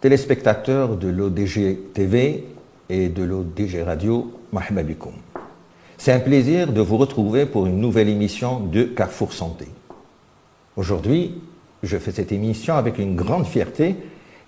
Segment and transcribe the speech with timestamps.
[0.00, 2.44] téléspectateurs de l'ODG TV
[2.88, 4.96] et de l'ODG Radio, Mahmoud
[5.98, 9.66] C'est un plaisir de vous retrouver pour une nouvelle émission de Carrefour Santé.
[10.76, 11.34] Aujourd'hui,
[11.82, 13.96] je fais cette émission avec une grande fierté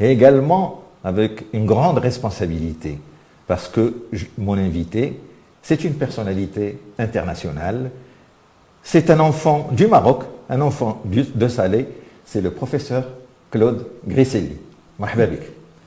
[0.01, 2.99] et également avec une grande responsabilité
[3.47, 3.95] parce que
[4.39, 5.21] mon invité,
[5.61, 7.91] c'est une personnalité internationale,
[8.83, 11.87] c'est un enfant du Maroc, un enfant de Salé,
[12.25, 13.05] c'est le professeur
[13.51, 14.57] Claude Grisselli.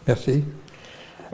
[0.07, 0.43] Merci.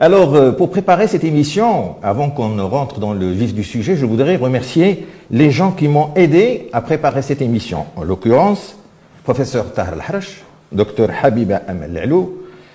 [0.00, 3.96] Alors, euh, pour préparer cette émission, avant qu'on ne rentre dans le vif du sujet,
[3.96, 7.86] je voudrais remercier les gens qui m'ont aidé à préparer cette émission.
[7.96, 8.76] En l'occurrence,
[9.22, 12.10] professeur Tahar Al-Harash, docteur Habiba Amal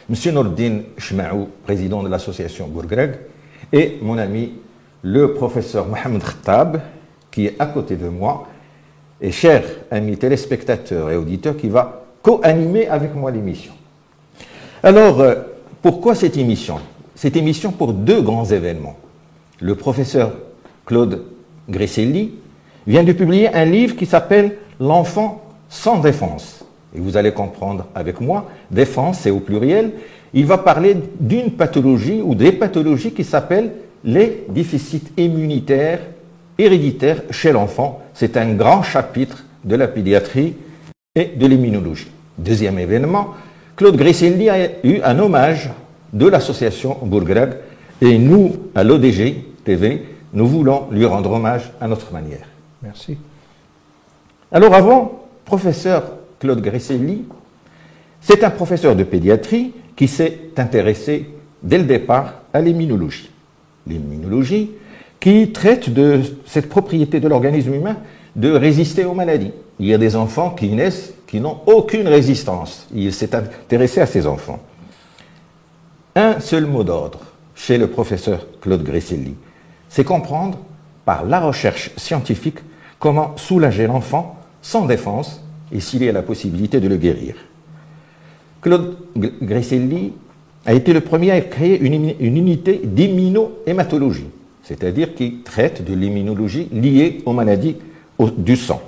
[0.09, 3.15] monsieur Nordin Shmaou, président de l'association Gourgreg,
[3.73, 4.53] et mon ami,
[5.01, 6.81] le professeur Mohamed Khattab,
[7.29, 8.47] qui est à côté de moi,
[9.19, 13.73] et cher ami téléspectateur et auditeur, qui va co-animer avec moi l'émission.
[14.83, 15.35] Alors, euh,
[15.81, 16.79] pourquoi cette émission?
[17.15, 18.95] Cette émission pour deux grands événements.
[19.59, 20.33] Le professeur
[20.85, 21.23] Claude
[21.67, 22.33] Gresselli
[22.85, 26.63] vient de publier un livre qui s'appelle L'enfant sans défense.
[26.95, 29.93] Et vous allez comprendre avec moi, défense c'est au pluriel.
[30.33, 33.71] Il va parler d'une pathologie ou des pathologies qui s'appellent
[34.03, 36.01] les déficits immunitaires
[36.59, 38.01] héréditaires chez l'enfant.
[38.13, 40.53] C'est un grand chapitre de la pédiatrie
[41.15, 42.11] et de l'immunologie.
[42.37, 43.33] Deuxième événement,
[43.77, 45.69] Claude Gresselli a eu un hommage
[46.11, 47.51] de l'association Bourgreg
[48.01, 50.03] et nous, à l'ODG TV,
[50.33, 52.47] nous voulons lui rendre hommage à notre manière.
[52.81, 53.17] Merci.
[54.51, 56.03] Alors avant, professeur
[56.39, 57.25] Claude Gresselli,
[58.19, 61.29] c'est un professeur de pédiatrie qui s'est intéressé
[61.61, 63.29] dès le départ à l'immunologie.
[63.85, 64.71] L'immunologie
[65.19, 67.97] qui traite de cette propriété de l'organisme humain
[68.37, 69.51] de résister aux maladies.
[69.79, 72.87] Il y a des enfants qui naissent qui n'ont aucune résistance.
[72.95, 74.59] Il s'est intéressé à ces enfants.
[76.15, 77.19] Un seul mot d'ordre
[77.53, 79.35] chez le professeur Claude Gresselli,
[79.89, 80.59] c'est comprendre
[81.05, 82.59] par la recherche scientifique
[82.99, 87.35] comment soulager l'enfant sans défense et s'il y a la possibilité de le guérir.
[88.61, 90.13] Claude Gresselli
[90.65, 94.27] a été le premier à créer une, unité d'immunohématologie,
[94.63, 97.77] c'est-à-dire qui traite de l'immunologie liée aux maladies
[98.19, 98.81] du sang.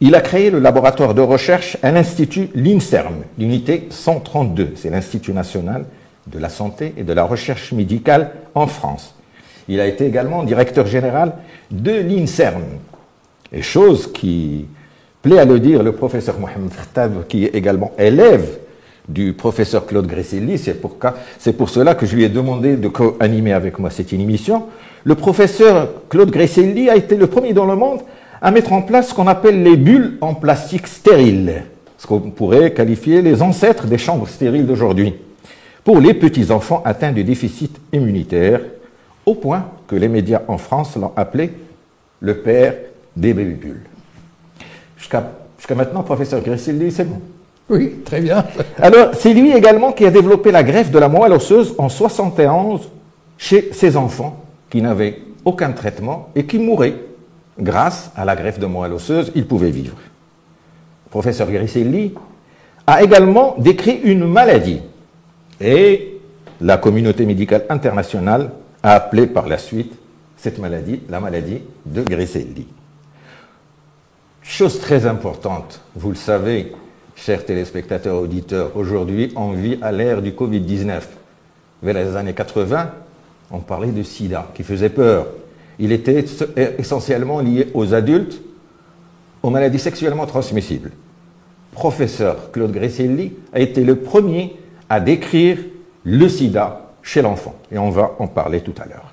[0.00, 4.72] Il a créé le laboratoire de recherche à l'Institut l'INSERM, l'unité 132.
[4.74, 5.84] C'est l'Institut national
[6.26, 9.14] de la santé et de la recherche médicale en France.
[9.68, 11.34] Il a été également directeur général
[11.70, 12.62] de l'INSERM.
[13.52, 14.66] Et chose qui
[15.20, 18.58] plaît à le dire, le professeur Mohamed Khattab, qui est également élève
[19.08, 20.96] du professeur Claude Gresselli, c'est pour,
[21.56, 24.66] pour, cela que je lui ai demandé de co-animer avec moi cette émission.
[25.04, 28.00] Le professeur Claude Gresselli a été le premier dans le monde
[28.40, 31.64] à mettre en place ce qu'on appelle les bulles en plastique stérile,
[31.98, 35.14] ce qu'on pourrait qualifier les ancêtres des chambres stériles d'aujourd'hui,
[35.84, 38.60] pour les petits-enfants atteints de déficit immunitaire,
[39.26, 41.52] au point que les médias en France l'ont appelé
[42.20, 42.74] le père
[43.16, 43.82] des bébés-bulles.
[44.98, 47.20] Jusqu'à maintenant, professeur Gressilli, c'est bon?
[47.68, 48.44] Oui, très bien.
[48.78, 52.88] Alors, c'est lui également qui a développé la greffe de la moelle osseuse en 71
[53.38, 54.41] chez ses enfants
[54.72, 56.96] qui n'avaient aucun traitement et qui mouraient
[57.60, 59.98] grâce à la greffe de moelle osseuse, il pouvait vivre.
[61.04, 62.14] Le professeur Grisselli
[62.86, 64.80] a également décrit une maladie
[65.60, 66.18] et
[66.62, 68.50] la communauté médicale internationale
[68.82, 69.92] a appelé par la suite
[70.38, 72.66] cette maladie la maladie de Grisselli.
[74.40, 76.72] Chose très importante, vous le savez,
[77.14, 81.02] chers téléspectateurs auditeurs, aujourd'hui on vit à l'ère du Covid-19.
[81.82, 82.90] Vers les années 80,
[83.52, 85.26] on parlait de sida qui faisait peur,
[85.78, 86.24] il était
[86.78, 88.40] essentiellement lié aux adultes,
[89.42, 90.90] aux maladies sexuellement transmissibles.
[91.72, 94.56] Professeur Claude Gresselli a été le premier
[94.88, 95.58] à décrire
[96.04, 99.12] le sida chez l'enfant, et on va en parler tout à l'heure.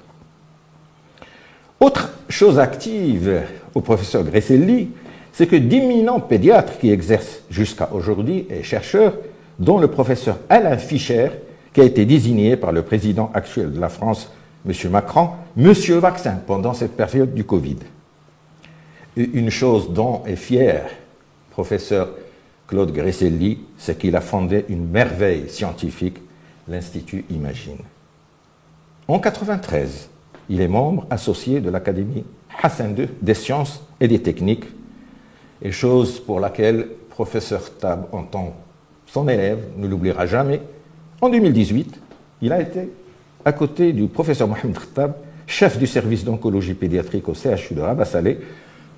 [1.80, 3.42] Autre chose active
[3.74, 4.90] au professeur Gresselli,
[5.32, 9.16] c'est que d'éminents pédiatres qui exercent jusqu'à aujourd'hui et chercheurs,
[9.58, 11.30] dont le professeur Alain Fischer,
[11.74, 14.32] qui a été désigné par le président actuel de la France,
[14.66, 14.74] M.
[14.90, 17.78] Macron, Monsieur Vaccin pendant cette période du Covid.
[19.16, 20.90] Une chose dont est fier
[21.52, 22.10] professeur
[22.68, 26.18] Claude Gresselli, c'est qu'il a fondé une merveille scientifique,
[26.68, 27.80] l'Institut Imagine.
[29.08, 30.10] En 1993,
[30.50, 32.26] il est membre associé de l'Académie
[32.62, 34.66] Hassan II des sciences et des techniques,
[35.62, 38.54] et chose pour laquelle professeur Tab, en tant
[39.06, 40.62] son élève, ne l'oubliera jamais.
[41.22, 42.00] En 2018,
[42.42, 42.90] il a été
[43.46, 45.16] à côté du professeur Mohamed Khattab,
[45.48, 48.06] chef du service d'oncologie pédiatrique au CHU de Rabat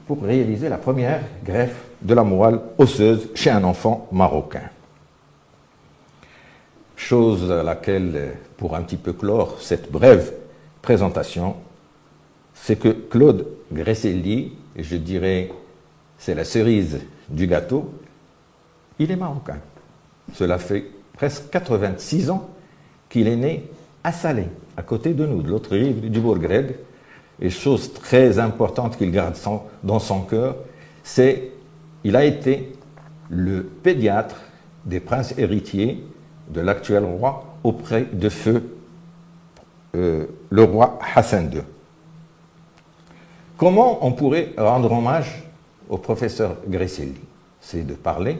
[0.07, 4.69] pour réaliser la première greffe de la moelle osseuse chez un enfant marocain.
[6.95, 10.33] chose à laquelle, pour un petit peu clore cette brève
[10.81, 11.55] présentation,
[12.53, 15.51] c'est que Claude Gresselli, je dirais
[16.17, 16.99] c'est la cerise
[17.29, 17.91] du gâteau,
[18.99, 19.57] il est marocain.
[20.33, 22.49] Cela fait presque 86 ans
[23.09, 23.67] qu'il est né
[24.03, 26.75] à Salé, à côté de nous, de l'autre rive du Bourgreg.
[27.39, 29.35] Et chose très importante qu'il garde
[29.83, 30.55] dans son cœur,
[31.03, 31.51] c'est
[32.01, 32.73] qu'il a été
[33.29, 34.35] le pédiatre
[34.85, 36.03] des princes héritiers
[36.49, 38.77] de l'actuel roi auprès de feu
[39.95, 41.61] euh, le roi Hassan II.
[43.57, 45.43] Comment on pourrait rendre hommage
[45.89, 47.19] au professeur Gresselli?
[47.59, 48.39] C'est de parler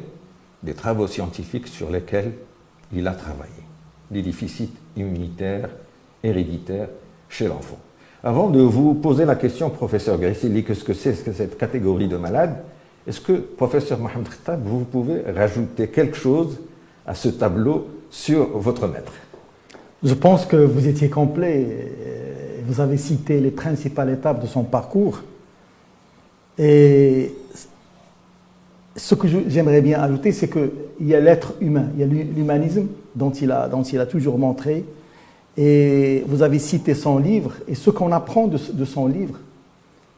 [0.64, 2.34] des travaux scientifiques sur lesquels
[2.94, 3.52] il a travaillé,
[4.12, 5.70] les déficits immunitaires
[6.24, 6.90] héréditaires
[7.30, 7.80] chez l'enfant.
[8.24, 12.18] Avant de vous poser la question, professeur Gresselli, qu'est-ce que c'est que cette catégorie de
[12.18, 12.58] malades
[13.08, 16.60] Est-ce que, professeur Mohamed Khattab, vous pouvez rajouter quelque chose
[17.08, 19.14] à ce tableau sur votre maître?
[20.04, 21.92] Je pense que vous étiez complet.
[22.68, 25.22] Vous avez cité les principales étapes de son parcours.
[26.60, 27.34] Et
[28.96, 32.88] ce que j'aimerais bien ajouter, c'est qu'il y a l'être humain, il y a l'humanisme
[33.16, 34.86] dont, il a, toujours montré.
[35.58, 39.38] Et vous avez cité son livre, et ce qu'on apprend de, son livre,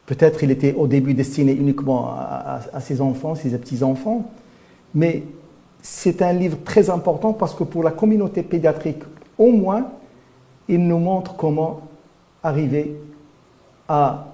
[0.06, 4.31] peut-être il était au début destiné uniquement à, à ses enfants, ses petits-enfants,
[4.94, 5.24] mais
[5.81, 9.04] c'est un livre très important parce que pour la communauté pédiatrique,
[9.38, 9.88] au moins,
[10.69, 11.81] il nous montre comment
[12.42, 12.95] arriver
[13.88, 14.28] à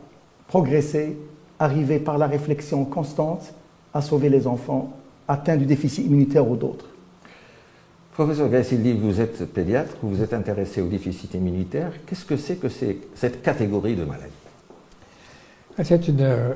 [0.48, 1.18] progresser,
[1.58, 3.54] arriver par la réflexion constante
[3.94, 4.92] à sauver les enfants
[5.28, 6.86] atteints du déficit immunitaire ou d'autres.
[8.20, 11.94] Professeur Gassildi, vous êtes pédiatre, vous êtes intéressé au déficit immunitaire.
[12.06, 14.34] Qu'est-ce que c'est que cette catégorie de maladies?
[15.82, 16.54] C'est une euh,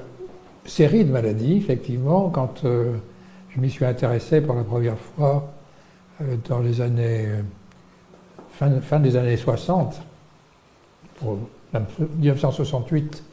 [0.66, 2.30] série de maladies, effectivement.
[2.32, 2.98] Quand euh,
[3.50, 5.54] je m'y suis intéressé pour la première fois
[6.22, 7.30] euh, dans les années.
[8.52, 10.02] Fin, des années 60,
[11.16, 11.38] pour
[11.74, 13.24] 1968,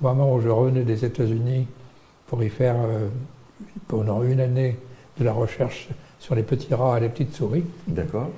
[0.00, 1.66] au moment où je revenais des États-Unis
[2.28, 2.76] pour y faire
[3.88, 4.78] pendant une année
[5.18, 5.88] de la recherche
[6.20, 7.64] sur les petits rats et les petites souris.
[7.88, 8.28] D'accord.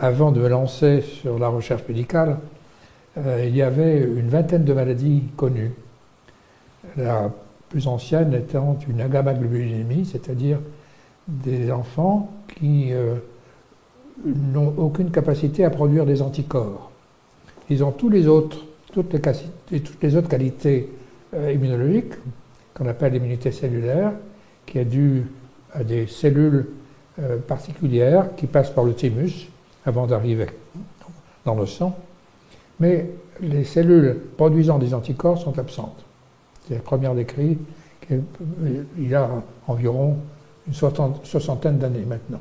[0.00, 2.36] avant de me lancer sur la recherche médicale,
[3.16, 5.72] il y avait une vingtaine de maladies connues.
[6.96, 7.30] La
[7.68, 10.58] plus ancienne étant une agamaglobulinémie, c'est-à-dire
[11.28, 13.16] des enfants qui euh,
[14.24, 16.90] n'ont aucune capacité à produire des anticorps.
[17.68, 20.88] Ils ont tous les autres, toutes, les, toutes les autres qualités
[21.34, 22.14] euh, immunologiques,
[22.74, 24.12] qu'on appelle l'immunité cellulaire,
[24.64, 25.24] qui est due
[25.72, 26.66] à des cellules
[27.20, 29.48] euh, particulières qui passent par le thymus
[29.84, 30.46] avant d'arriver
[31.44, 31.96] dans le sang.
[32.80, 33.10] Mais
[33.40, 36.04] les cellules produisant des anticorps sont absentes.
[36.66, 37.58] C'est la première décrit
[38.10, 39.28] il y a
[39.66, 40.16] environ
[40.66, 42.40] une soixantaine d'années maintenant.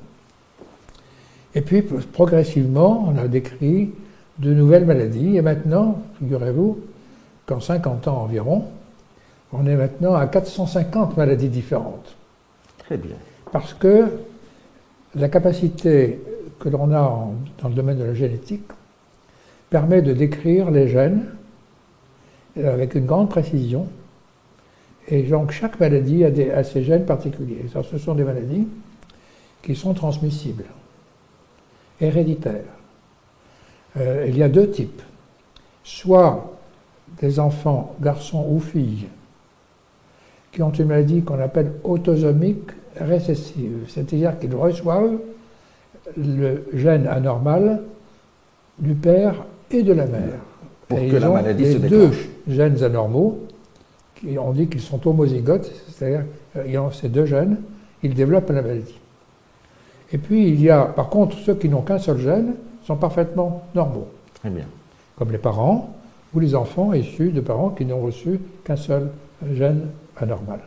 [1.54, 3.94] Et puis, progressivement, on a décrit
[4.40, 5.38] de nouvelles maladies.
[5.38, 6.80] Et maintenant, figurez-vous
[7.46, 8.66] qu'en 50 ans environ,
[9.54, 12.16] on est maintenant à 450 maladies différentes.
[12.80, 13.16] Très bien.
[13.52, 14.08] Parce que
[15.16, 16.20] la capacité
[16.60, 17.28] que l'on a
[17.62, 18.68] dans le domaine de la génétique
[19.70, 21.26] permet de décrire les gènes
[22.58, 23.88] avec une grande précision
[25.08, 27.66] et donc chaque maladie a, des, ses gènes particuliers.
[27.72, 28.68] ce sont des maladies
[29.62, 30.66] qui sont transmissibles,
[32.00, 32.64] héréditaires.
[33.98, 35.02] Euh, il y a deux types.
[35.84, 36.58] Soit
[37.22, 39.08] des enfants, garçons ou filles,
[40.52, 45.18] qui ont une maladie qu'on appelle autosomique récessive, c'est-à-dire qu'ils reçoivent
[46.18, 47.82] le gène anormal
[48.80, 49.36] du père
[49.72, 50.40] et de la mère.
[50.88, 52.12] Pour que la maladie les deux
[52.48, 53.46] gènes anormaux
[54.38, 57.58] on dit qu'ils sont homozygotes, c'est-à-dire qu'ils ont ces deux gènes,
[58.04, 59.00] ils développent la maladie.
[60.12, 63.64] Et puis il y a, par contre, ceux qui n'ont qu'un seul gène sont parfaitement
[63.74, 64.08] normaux.
[64.36, 64.66] Très bien.
[65.18, 65.94] Comme les parents
[66.34, 69.10] ou les enfants issus de parents qui n'ont reçu qu'un seul
[69.54, 69.88] gène
[70.18, 70.60] anormal.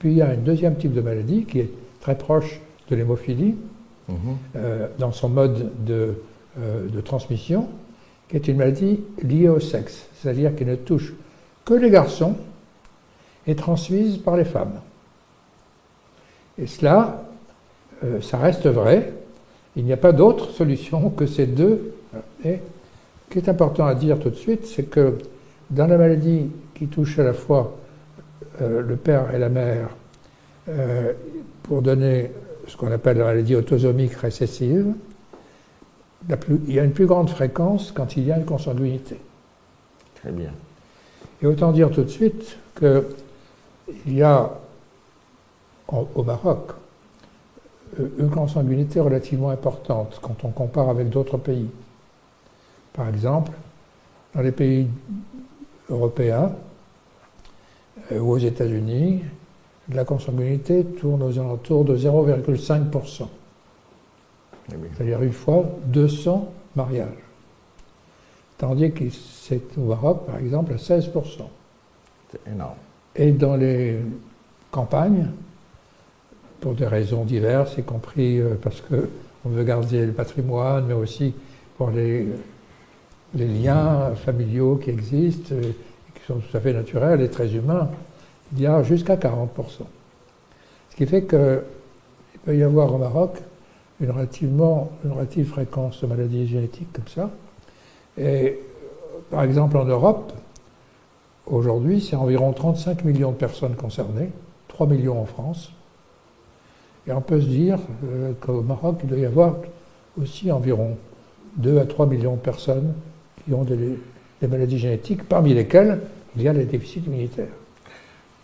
[0.00, 3.54] Puis il y a un deuxième type de maladie qui est très proche de l'hémophilie,
[4.08, 4.16] mhm.
[4.56, 6.14] euh, dans son mode de,
[6.58, 7.68] euh, de transmission,
[8.28, 11.12] qui est une maladie liée au sexe, c'est-à-dire qui ne touche
[11.64, 12.34] que les garçons
[13.46, 14.80] est transmise par les femmes.
[16.58, 17.24] Et cela,
[18.02, 19.12] euh, ça reste vrai.
[19.76, 21.94] Il n'y a pas d'autre solution que ces deux.
[22.44, 22.58] Et
[23.28, 25.18] ce qui est important à dire tout de suite, c'est que
[25.68, 27.76] dans la maladie qui touche à la fois
[28.60, 29.88] euh, le père et la mère,
[30.68, 31.12] euh,
[31.62, 32.30] pour donner
[32.66, 34.94] ce qu'on appelle la maladie autosomique récessive,
[36.28, 39.18] il y a une plus grande fréquence quand il y a une consanguinité.
[40.16, 40.52] Très bien.
[41.42, 43.06] Et autant dire tout de suite que
[44.06, 44.50] il y a
[45.88, 46.72] au Maroc
[47.98, 51.68] euh, une consanguinité relativement importante quand on compare avec d'autres pays.
[52.92, 53.52] Par exemple,
[54.34, 54.88] dans les pays
[55.88, 56.52] européens
[58.18, 59.22] ou aux États-Unis,
[59.92, 63.26] la consanguinité tourne aux alentours de 0,5%.
[64.68, 67.08] C'est-à-dire une fois 200 mariages.
[68.58, 71.10] Tandis que c'est au Maroc, par exemple, à 16%.
[72.30, 72.76] C'est énorme.
[73.16, 73.98] Et dans les
[74.70, 75.28] campagnes,
[76.60, 81.34] pour des raisons diverses, y compris euh, parce qu'on veut garder le patrimoine, mais aussi
[81.76, 82.26] pour les,
[83.34, 85.74] les liens familiaux qui existent, qui
[86.30, 87.90] sont tout à fait naturels et très humains,
[88.52, 89.48] il y a jusqu'à 40%.
[90.90, 91.60] Ce qui fait qu'il
[92.44, 93.38] peut y avoir au Maroc
[94.00, 97.30] une, relativement, relative fréquence de maladies génétiques comme ça.
[98.16, 98.58] Et
[99.30, 100.32] par exemple en Europe,
[101.46, 104.30] aujourd'hui, c'est environ 35 millions de personnes concernées,
[104.68, 105.72] 3 millions en France.
[107.06, 109.56] Et on peut se dire euh, qu'au Maroc, il doit y avoir
[110.20, 110.96] aussi environ
[111.56, 112.92] 2 à 3 millions de personnes
[113.44, 116.00] qui ont des maladies génétiques, parmi lesquelles
[116.36, 117.48] il y a les déficits immunitaires.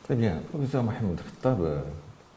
[0.04, 0.38] Très bien.
[0.50, 1.78] Professeur Mohamed Khattab, euh,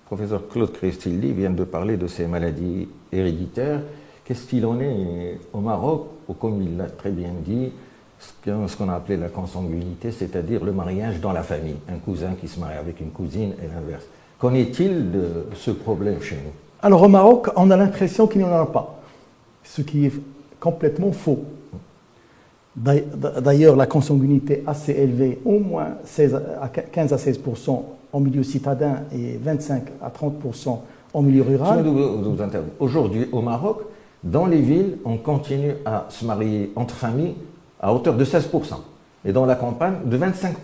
[0.06, 3.82] professeur Claude Christilli vient de parler de ces maladies héréditaires.
[4.26, 7.72] Qu'est-ce qu'il en est au Maroc, ou comme il l'a très bien dit,
[8.20, 12.48] ce qu'on a appelé la consanguinité, c'est-à-dire le mariage dans la famille, un cousin qui
[12.48, 14.04] se marie avec une cousine et l'inverse.
[14.38, 16.52] Qu'en est-il de ce problème chez nous?
[16.82, 19.02] Alors au Maroc, on a l'impression qu'il n'y en a pas,
[19.64, 20.14] ce qui est
[20.60, 21.44] complètement faux.
[22.76, 29.04] D'ailleurs, la consanguinité assez élevée, au moins 16 à 15 à 16% en milieu citadin
[29.12, 30.80] et 25 à 30%
[31.14, 31.86] en milieu rural.
[32.80, 33.82] Aujourd'hui, au Maroc,
[34.24, 37.36] dans les villes, on continue à se marier entre familles
[37.82, 38.50] à hauteur de 16
[39.26, 40.56] et dans la campagne, de 25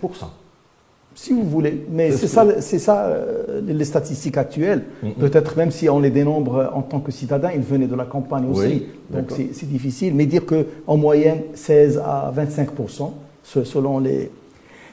[1.16, 1.86] si vous voulez.
[1.90, 4.84] Mais c'est ça, c'est ça euh, les statistiques actuelles.
[5.18, 8.48] Peut-être même si on les dénombre en tant que citadins, ils venaient de la campagne
[8.48, 8.86] aussi.
[9.10, 10.14] Donc c'est difficile.
[10.14, 13.10] Mais dire qu'en moyenne, 16 à 25%
[13.42, 14.30] selon les.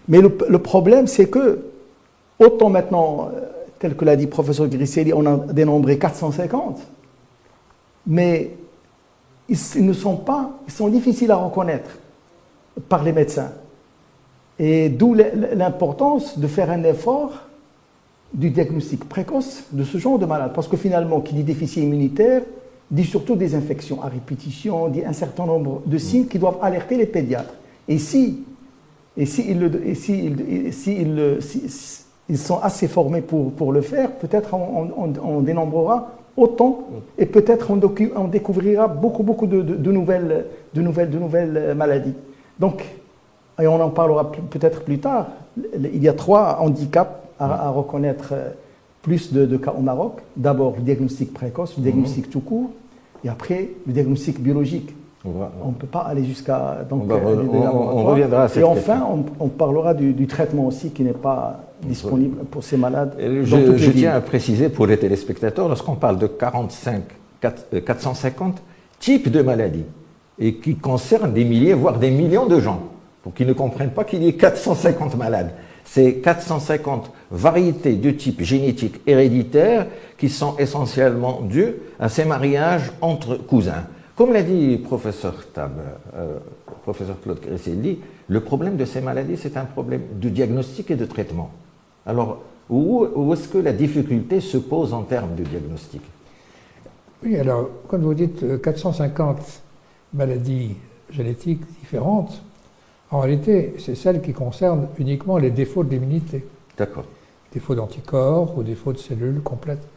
[0.08, 1.60] Mais le, problème, c'est que,
[2.40, 3.42] autant maintenant, euh,
[3.80, 6.80] tel que l'a dit le professeur Grisselli, on a dénombré 450,
[8.08, 8.52] mais
[9.48, 11.90] ils, ils ne sont pas, ils sont difficiles à reconnaître
[12.90, 13.52] par les médecins.
[14.60, 17.32] Et d'où l'importance de faire un effort
[18.34, 20.52] du diagnostic précoce de ce genre de malade.
[20.54, 22.42] Parce que finalement, qui dit déficit immunitaire,
[22.90, 26.98] dit surtout des infections à répétition, dit un certain nombre de signes qui doivent alerter
[26.98, 27.54] les pédiatres.
[27.88, 28.44] Et si,
[29.18, 30.98] et si, ils, si,
[32.30, 38.28] ils, sont assez formés pour, pour le faire, peut-être on, dénombrera autant et peut-être on,
[38.28, 42.14] découvrira beaucoup, beaucoup de, de, nouvelles, de, nouvelles, de nouvelles maladies.
[42.60, 42.84] Donc,
[43.62, 45.28] et on en parlera peut-être plus tard,
[45.76, 48.50] il y a trois handicaps à, reconnaître euh,
[49.02, 50.22] plus de, cas au Maroc.
[50.36, 52.72] D'abord, le diagnostic précoce, le diagnostic tout court,
[53.24, 54.96] et après, le diagnostic biologique.
[55.26, 56.80] On ne peut pas aller jusqu'à.
[56.90, 59.08] Donc, on, on, reviendra à cette Et enfin,
[59.40, 63.16] on, parlera du, traitement aussi qui n'est pas disponible pour ces malades.
[63.18, 67.04] je, je tiens à préciser pour les téléspectateurs, lorsqu'on parle de 45,
[67.86, 68.60] 450 euh,
[69.00, 69.86] types de maladies,
[70.40, 72.82] et qui concernent des milliers, voire des millions de gens,
[73.24, 75.52] pour qu'ils ne comprennent pas qu'il y ait 450 malades.
[75.86, 79.88] C'est 450 variétés de type génétique héréditaire
[80.18, 83.86] qui sont essentiellement dues à ces mariages entre cousins.
[84.16, 85.72] Comme l'a dit professeur Tab,
[86.16, 86.38] euh,
[86.84, 91.06] professeur Claude Cresselli, le problème de ces maladies, c'est un problème de diagnostic et de
[91.06, 91.50] traitement.
[92.06, 96.02] Alors, où, où est-ce que la difficulté se pose en termes de diagnostic?
[97.24, 99.38] Oui, alors, comme vous dites, 450
[100.14, 100.76] maladies
[101.10, 102.42] génétiques différentes,
[103.14, 106.44] en réalité, c'est celle qui concerne uniquement les défauts de l'immunité.
[106.76, 107.06] D'accord.
[107.52, 109.88] Défauts d'anticorps ou défauts de cellules complètes.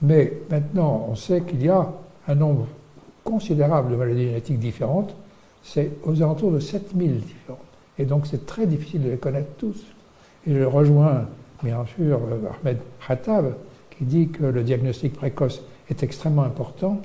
[0.00, 1.92] Mais maintenant, on sait qu'il y a
[2.26, 2.66] un nombre
[3.24, 5.14] considérable de maladies génétiques différentes.
[5.62, 7.60] C'est aux alentours de 7000 différentes.
[7.98, 9.84] Et donc, c'est très difficile de les connaître tous.
[10.46, 11.26] Et je rejoins,
[11.62, 12.20] bien sûr,
[12.62, 13.54] Ahmed Khattab,
[13.90, 17.02] qui dit que le diagnostic précoce est extrêmement important,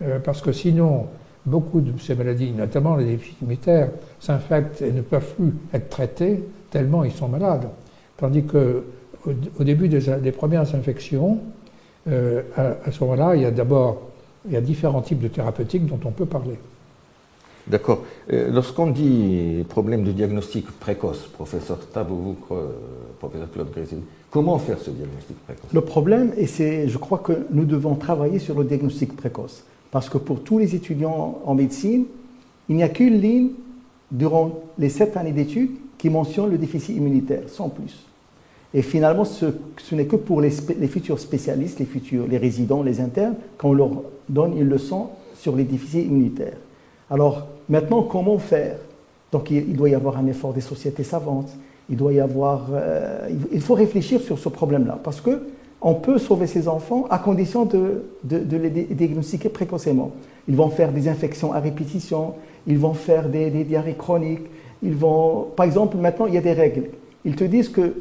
[0.00, 1.08] euh, parce que sinon,
[1.46, 6.42] beaucoup de ces maladies, notamment les déficits immunitaires, s'infectent et ne peuvent plus être traités
[6.70, 7.68] tellement ils sont malades.
[8.16, 8.84] Tandis que
[9.26, 11.38] au, début des, premières infections,
[12.08, 14.10] euh, à, ce moment-là, il y a d'abord
[14.46, 16.58] il y a différents types de thérapeutiques dont on peut parler.
[17.68, 18.02] D'accord.
[18.32, 22.70] Euh, lorsqu'on dit problème de diagnostic précoce, professeur Tabou, euh,
[23.20, 23.98] professeur Claude Grésil,
[24.32, 25.72] comment faire ce diagnostic précoce?
[25.72, 29.62] Le problème, et c'est, je crois que nous devons travailler sur le diagnostic précoce.
[29.92, 32.06] Parce que pour tous les étudiants en médecine,
[32.68, 33.50] il n'y a qu'une ligne
[34.10, 38.06] durant les sept années d'études qui mentionne le déficit immunitaire, sans plus.
[38.74, 39.46] Et finalement, ce,
[39.92, 43.90] n'est que pour les, futurs spécialistes, les futurs, les résidents, les internes, qu'on leur
[44.30, 46.56] donne une leçon sur les déficits immunitaires.
[47.10, 48.78] Alors, maintenant, comment faire?
[49.30, 51.50] Donc, il, doit y avoir un effort des sociétés savantes.
[51.90, 55.42] Il doit y avoir, euh, il faut réfléchir sur ce problème-là, parce que
[55.82, 60.12] on peut sauver ces enfants à condition de, de, les diagnostiquer précocement.
[60.48, 62.34] Ils vont faire des infections à répétition,
[62.66, 64.46] ils vont faire des, des diarrhées chroniques,
[64.82, 66.90] ils vont, par exemple, maintenant, il y a des règles.
[67.24, 67.94] Ils te disent que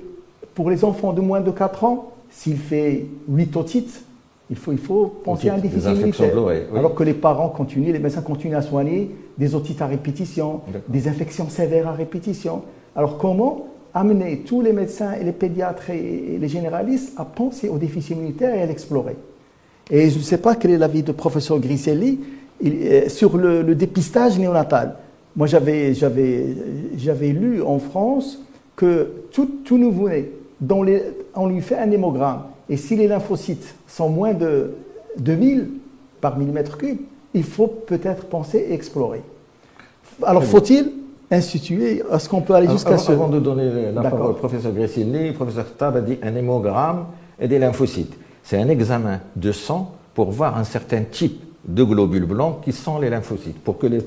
[0.53, 4.03] pour les enfants de moins de 4 ans, s'il fait 8 otites,
[4.49, 6.35] il faut, il faut penser à un déficit immunitaire.
[6.75, 11.07] Alors que les parents continuent, les médecins continuent à soigner des otites à répétition, des
[11.07, 12.61] infections sévères à répétition.
[12.95, 17.77] Alors comment amener tous les médecins et les pédiatres et les généralistes à penser au
[17.77, 19.15] déficit immunitaire et à l'explorer
[19.89, 22.19] Et je ne sais pas quel est l'avis du professeur Griselli
[22.65, 24.95] euh, sur le, le dépistage néonatal.
[25.35, 25.93] Moi, j'avais
[27.29, 28.39] lu en France
[28.75, 30.31] que tout, tout nouveau-né,
[31.35, 34.73] on lui fait un hémogramme, et si les lymphocytes sont moins de
[35.17, 35.69] 2000
[36.19, 36.99] par millimètre cube,
[37.33, 39.21] il faut peut-être penser et explorer.
[40.23, 40.91] Alors, faut-il
[41.31, 43.11] instituer Est-ce qu'on peut aller jusqu'à ce...
[43.11, 47.05] Avant de donner la parole au professeur Gressilly, le professeur Tab a dit un hémogramme
[47.39, 48.17] et des lymphocytes.
[48.43, 52.99] C'est un examen de sang pour voir un certain type de globules blancs qui sont
[52.99, 53.99] les lymphocytes, pour que les,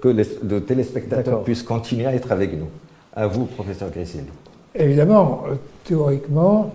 [0.00, 0.26] que les,
[0.62, 2.68] téléspectateurs puissent continuer à être avec nous.
[3.14, 4.24] À vous, professeur Gressil.
[4.74, 5.54] Évidemment, euh,
[5.84, 6.72] théoriquement,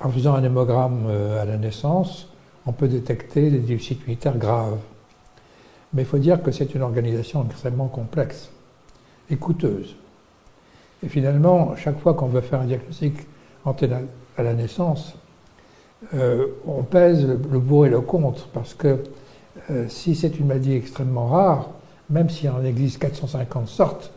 [0.00, 2.26] en faisant un hémogramme euh, à la naissance,
[2.66, 4.00] on peut détecter des déficits
[4.36, 4.78] graves.
[5.92, 8.50] Mais il faut dire que c'est une organisation extrêmement complexe
[9.30, 9.96] et coûteuse.
[11.04, 13.14] Et finalement, chaque fois qu'on veut faire un diagnostic
[13.64, 14.06] anténal
[14.36, 15.14] à la naissance,
[16.14, 18.98] euh, on pèse le, le, pour et le contre, parce que
[19.70, 21.70] euh, si c'est une maladie extrêmement rare,
[22.08, 24.12] même s'il en existe 450 sortes,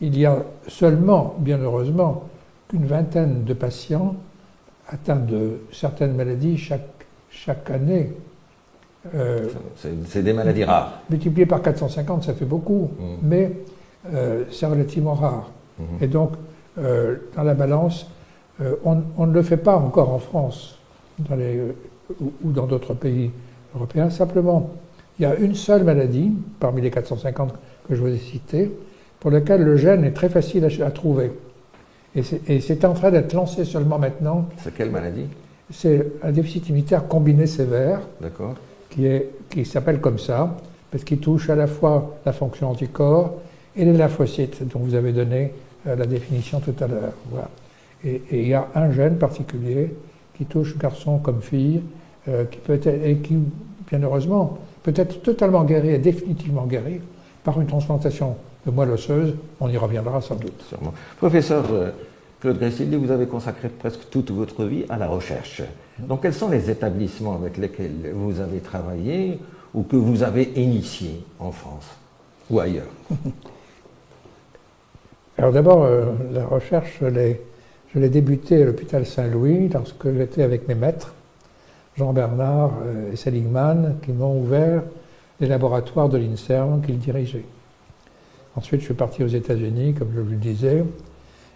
[0.00, 2.24] il y a seulement, bien heureusement,
[2.68, 4.16] qu'une vingtaine de patients
[4.88, 8.12] atteints de certaines maladies chaque, chaque année.
[9.14, 9.48] Euh,
[10.06, 11.00] c'est des maladies rares.
[11.10, 13.04] Multiplié par 450, ça fait beaucoup, mmh.
[13.22, 13.52] mais
[14.12, 15.50] euh, c'est relativement rare.
[15.78, 15.82] Mmh.
[16.02, 16.32] Et donc,
[16.76, 18.10] dans la balance,
[18.84, 20.80] on, ne le fait pas encore en France
[21.20, 23.30] ou dans d'autres pays
[23.76, 24.10] européens.
[24.10, 24.70] Simplement,
[25.18, 27.54] il y a une seule maladie, parmi les 450
[27.88, 28.72] que je vous ai citées,
[29.20, 31.32] pour laquelle le gène est très facile à, trouver.
[32.14, 34.48] Et c'est en train d'être lancé seulement maintenant.
[34.58, 35.26] C'est quelle maladie?
[35.70, 38.00] C'est un déficit immunitaire combiné sévère.
[38.90, 40.56] Qui s'appelle comme ça,
[40.90, 43.34] parce qu'il touche à la fois la fonction anticorps
[43.76, 45.52] et les lymphocytes, dont vous avez donné
[45.86, 47.12] euh, la définition tout à l'heure.
[47.30, 47.48] Voilà.
[48.04, 49.94] Et, il y a un gène particulier
[50.36, 51.82] qui touche garçon comme fille,
[52.28, 53.38] euh, qui peut être, et qui,
[53.90, 57.00] bien heureusement, peut être totalement guéri et définitivement guéri
[57.42, 59.34] par une transplantation de moelle osseuse.
[59.60, 60.62] On y reviendra sans doute.
[60.68, 60.94] Sûrement.
[61.18, 61.90] Professeur euh,
[62.40, 65.62] Claude Gressilly, vous avez consacré presque toute votre vie à la recherche.
[65.98, 69.38] Donc, quels sont les établissements avec lesquels vous avez travaillé
[69.72, 71.86] ou que vous avez initiés en France
[72.50, 72.90] ou ailleurs?
[75.36, 80.74] Alors d'abord, euh, la recherche, je l'ai débutée à l'hôpital Saint-Louis lorsque j'étais avec mes
[80.74, 81.14] maîtres
[81.96, 84.82] Jean Bernard euh, et Seligman, qui m'ont ouvert
[85.40, 87.44] les laboratoires de l'INSERM qu'ils dirigeaient.
[88.56, 90.84] Ensuite, je suis parti aux États-Unis, comme je le disais,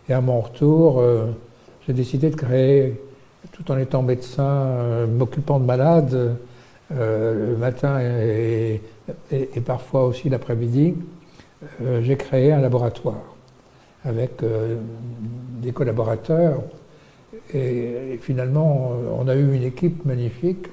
[0.08, 1.26] et à mon retour, euh,
[1.86, 3.00] j'ai décidé de créer,
[3.52, 6.36] tout en étant médecin, euh, m'occupant de malades
[6.90, 8.80] le matin et,
[9.66, 10.94] parfois aussi l'après-midi,
[12.00, 13.36] j'ai créé un laboratoire
[14.08, 14.42] avec
[15.62, 16.62] des collaborateurs.
[17.54, 20.66] Et, finalement, on a eu une équipe magnifique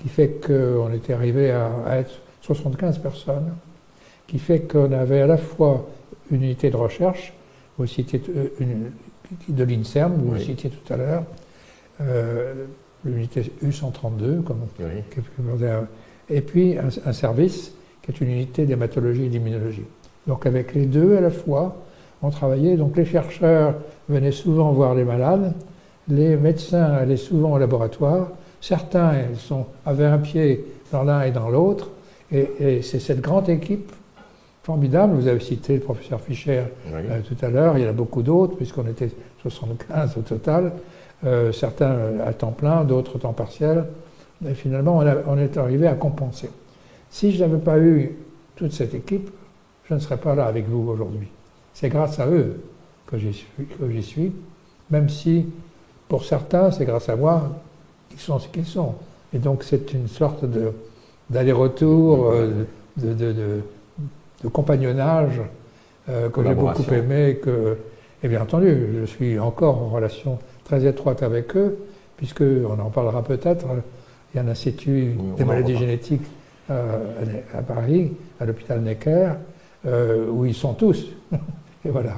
[0.00, 3.52] qui fait qu'on était arrivé à, être 75 personnes,
[4.26, 5.88] qui fait qu'on avait à la fois
[6.30, 7.34] une unité de recherche,
[7.76, 8.92] vous citiez euh, une,
[9.48, 11.24] de l'INSERM, vous le citiez tout à l'heure,
[12.00, 12.66] euh,
[13.04, 14.66] l'unité U132, comme
[16.28, 19.84] et puis un, un, service qui est une unité d'hématologie et d'immunologie.
[20.26, 21.76] Donc avec les deux à la fois,
[22.22, 23.74] on travaillait, donc les chercheurs
[24.08, 25.54] venaient souvent voir les malades,
[26.08, 28.28] les médecins allaient souvent au laboratoire.
[28.60, 31.90] Certains sont, avaient un pied dans l'un et dans l'autre.
[32.32, 33.92] Et, c'est cette grande équipe
[34.62, 35.14] formidable.
[35.14, 37.78] Vous avez cité le professeur Fischer euh, tout à l'heure.
[37.78, 39.10] Il y en a beaucoup d'autres, puisqu'on était
[39.42, 40.72] 75 au total.
[41.24, 43.84] Euh, certains à temps plein, d'autres temps partiel.
[44.48, 46.50] Et finalement, on, est arrivé à compenser.
[47.10, 48.16] Si je n'avais pas eu
[48.56, 49.30] toute cette équipe,
[49.84, 51.28] je ne serais pas là avec vous aujourd'hui.
[51.74, 52.60] C'est grâce à eux
[53.06, 54.32] que j'y suis,
[54.90, 55.46] même si
[56.08, 57.50] pour certains, c'est grâce à moi
[58.08, 58.94] qu'ils sont ce qu'ils sont.
[59.32, 60.44] Et donc c'est une sorte
[61.30, 62.64] d'aller-retour, euh,
[62.96, 63.62] de,
[64.52, 65.40] compagnonnage
[66.08, 67.38] euh, que j'ai beaucoup aimé.
[67.42, 67.78] Que,
[68.22, 71.78] et bien entendu, je suis encore en relation très étroite avec eux,
[72.16, 73.66] puisque on en parlera peut-être.
[74.32, 76.26] Il y a un institut des maladies génétiques
[76.70, 76.98] euh,
[77.52, 79.32] à Paris, à l'hôpital Necker,
[79.86, 81.06] euh, où ils sont tous.
[81.84, 82.16] Et voilà.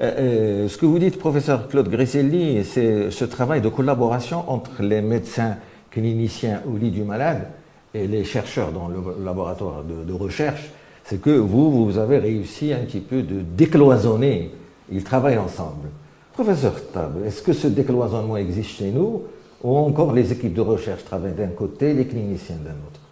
[0.00, 5.00] Euh, ce que vous dites, professeur Claude Grisselli, c'est ce travail de collaboration entre les
[5.00, 5.56] médecins
[5.90, 7.48] cliniciens au lit du malade
[7.94, 10.70] et les chercheurs dans le laboratoire de, recherche.
[11.04, 14.50] C'est que vous, vous avez réussi un petit peu de décloisonner.
[14.90, 15.88] Ils travaillent ensemble.
[16.32, 19.22] Professeur Tab, est-ce que ce décloisonnement existe chez nous
[19.62, 23.03] ou encore les équipes de recherche travaillent d'un côté, les cliniciens d'un autre?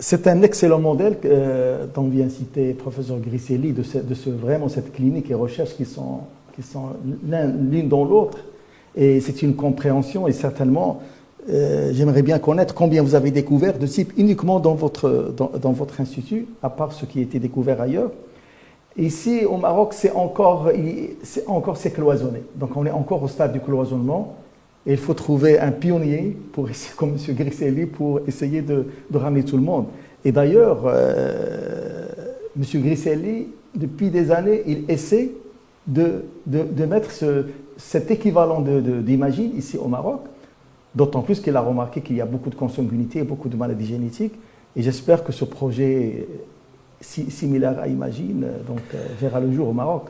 [0.00, 5.30] C'est un excellent modèle euh, dont vient citer professeur Grisselli, de, ce, vraiment cette clinique
[5.30, 6.20] et recherche qui sont,
[7.70, 8.38] l'une dans l'autre.
[8.96, 11.00] Et c'est une compréhension et certainement,
[11.50, 16.00] euh, j'aimerais bien connaître combien vous avez découvert de types uniquement dans votre, dans, votre
[16.00, 18.10] institut, à part ce qui a été découvert ailleurs.
[18.96, 20.70] Ici, au Maroc, c'est encore,
[21.46, 22.42] encore cloisonné.
[22.56, 24.34] Donc on est encore au stade du cloisonnement.
[24.86, 27.34] Et il faut trouver un pionnier, pour, comme M.
[27.34, 29.86] Grisselli, pour essayer de, ramener tout le monde.
[30.24, 32.06] Et d'ailleurs, euh,
[32.56, 32.82] M.
[32.82, 35.30] Grisselli, depuis des années, il essaie
[35.86, 36.24] de,
[36.86, 40.22] mettre ce, cet équivalent d'Imagine ici au Maroc,
[40.94, 43.86] d'autant plus qu'il a remarqué qu'il y a beaucoup de consanguinité et beaucoup de maladies
[43.86, 44.34] génétiques.
[44.76, 46.26] Et j'espère que ce projet
[47.00, 50.08] similaire à Imagine donc, euh, verra le jour au Maroc.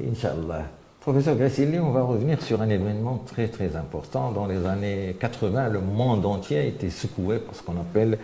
[0.00, 0.77] Inch'Allah.
[1.08, 4.30] Professeur Gracilli, on va revenir sur un événement très très important.
[4.30, 8.18] Dans les années 80, le monde entier a été secoué par ce qu'on appelle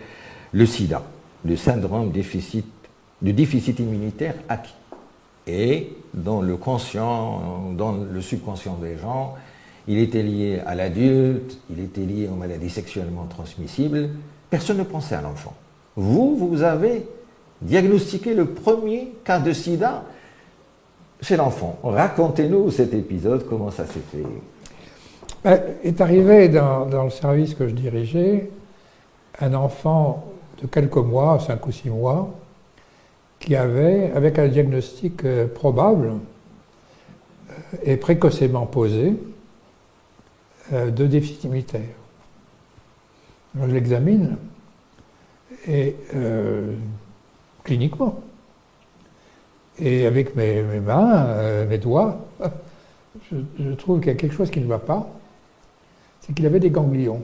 [0.51, 1.01] le sida,
[1.45, 2.67] le syndrome déficit,
[3.23, 4.75] du déficit immunitaire acquis.
[5.47, 9.33] Et dans le conscient, dans le subconscient des gens,
[9.87, 14.09] il était lié à l'adulte, il était lié aux maladies sexuellement transmissibles.
[14.51, 15.55] Personne ne pensait à l'enfant.
[15.95, 17.07] Vous, vous avez
[17.63, 20.03] diagnostiqué le premier cas de sida
[21.21, 21.79] chez l'enfant.
[21.83, 24.23] Racontez-nous cet épisode, comment ça s'est fait
[25.43, 28.49] ben, Est arrivé dans, le service que je dirigeais
[29.39, 30.25] un enfant
[30.61, 32.33] de quelques mois, cinq ou six mois,
[33.39, 36.13] qui avait, avec un diagnostic euh, probable
[37.49, 39.13] euh, et précocement posé,
[40.73, 41.81] euh, de déficit immunitaire.
[43.59, 44.37] je l'examine
[45.67, 45.95] et
[47.63, 48.19] cliniquement,
[49.79, 52.17] et avec mes, mains, euh, mes doigts,
[53.31, 55.07] je, trouve qu'il y a quelque chose qui ne va pas.
[56.21, 57.21] C'est qu'il avait des ganglions.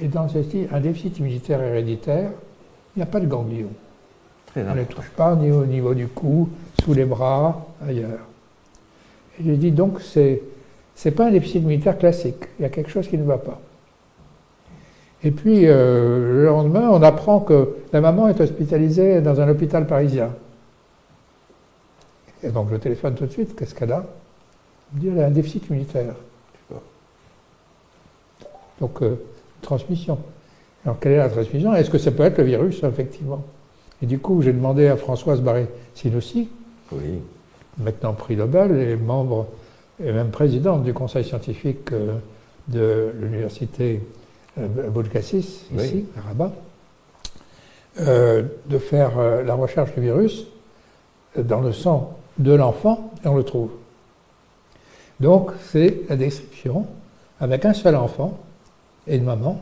[0.00, 2.30] Et dans un déficit immunitaire héréditaire,
[2.94, 3.72] il n'y a pas de ganglions.
[4.56, 6.48] On ne les trouve pas ni au niveau du cou,
[6.82, 8.26] sous les bras, ailleurs.
[9.38, 10.42] Et j'ai dit donc, c'est
[11.04, 12.48] n'est pas un déficit immunitaire classique.
[12.58, 13.60] Il y a quelque chose qui ne va pas.
[15.24, 19.86] Et puis, euh, le lendemain, on apprend que la maman est hospitalisée dans un hôpital
[19.86, 20.30] parisien.
[22.42, 24.04] Et donc je téléphone tout de suite, qu'est-ce qu'elle a?
[24.92, 26.14] Elle me dit, elle a un déficit immunitaire.
[28.80, 29.14] Donc, euh,
[29.60, 30.18] transmission.
[30.84, 31.72] Alors, quelle est la transmission?
[31.72, 33.44] Est-ce que ça peut être le virus, effectivement?
[34.02, 36.48] Et du coup, j'ai demandé à Françoise Barré-Sinossi,
[36.90, 37.20] oui.
[37.78, 39.46] maintenant prix Nobel et membre
[40.04, 42.16] et même présidente du conseil scientifique euh,
[42.66, 44.02] de l'université
[44.58, 46.52] euh, Boulgassis, ici, à Rabat,
[47.96, 49.12] de faire
[49.44, 50.46] la recherche du virus
[51.36, 53.70] dans le sang de l'enfant et on le trouve.
[55.20, 56.86] Donc c'est la description,
[57.40, 58.38] avec un seul enfant
[59.06, 59.60] et une maman,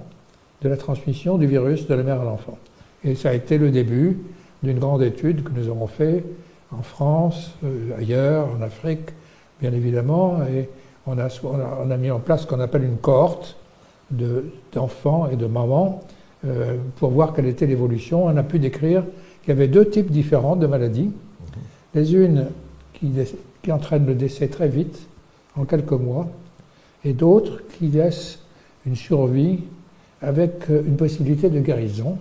[0.63, 2.59] de la transmission du virus de la mère à l'enfant.
[3.05, 4.19] Et ça a été le début
[4.63, 6.25] d'une grande étude que nous avons fait
[6.73, 9.11] en France, euh, ailleurs, en Afrique,
[9.61, 10.69] bien évidemment, et
[11.07, 13.57] on a, on a, mis en place ce qu'on appelle une cohorte
[14.11, 16.03] d'enfants et de mamans
[16.45, 18.27] euh, pour voir quelle était l'évolution.
[18.27, 19.03] On a pu décrire
[19.43, 21.11] qu'il y avait deux types différents de maladies.
[21.95, 22.47] Les unes
[23.01, 23.13] qui,
[23.63, 25.01] qui entraînent le décès très vite,
[25.57, 26.29] en quelques mois,
[27.05, 28.39] et d'autres qui laissent
[28.87, 29.61] une survie
[30.23, 32.19] avec euh, une possibilité de guérison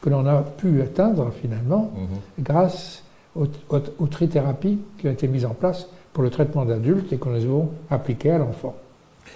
[0.00, 2.44] que l'on a pu atteindre finalement mhm.
[2.44, 3.02] grâce
[3.36, 7.28] aux, aux, trithérapies qui ont été mises en place pour le traitement d'adultes et que
[7.28, 8.74] nous avons appliquées à l'enfant.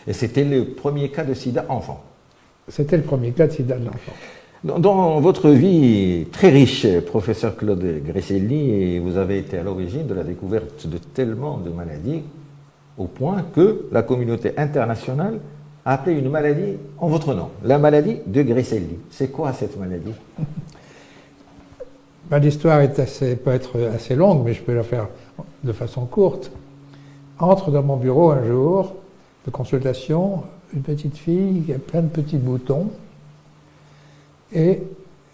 [0.06, 2.02] Et c'était le premier cas de sida enfant?
[2.68, 4.12] C'était le premier cas de sida de l'enfant.
[4.64, 10.22] Dans votre vie très riche, professeur Claude Gresselli, vous avez été à l'origine de la
[10.22, 12.22] découverte de tellement de maladies,
[12.96, 15.40] au point que la communauté internationale
[15.84, 19.00] a appelé une maladie en votre nom, la maladie de Gresselli.
[19.10, 20.14] C'est quoi cette maladie?
[22.30, 25.08] Ben, L'histoire peut être assez longue, mais je peux la faire
[25.64, 26.52] de façon courte.
[27.40, 28.94] Entre dans mon bureau un jour
[29.44, 32.90] de consultation une petite fille qui a plein de petits boutons
[34.54, 34.80] et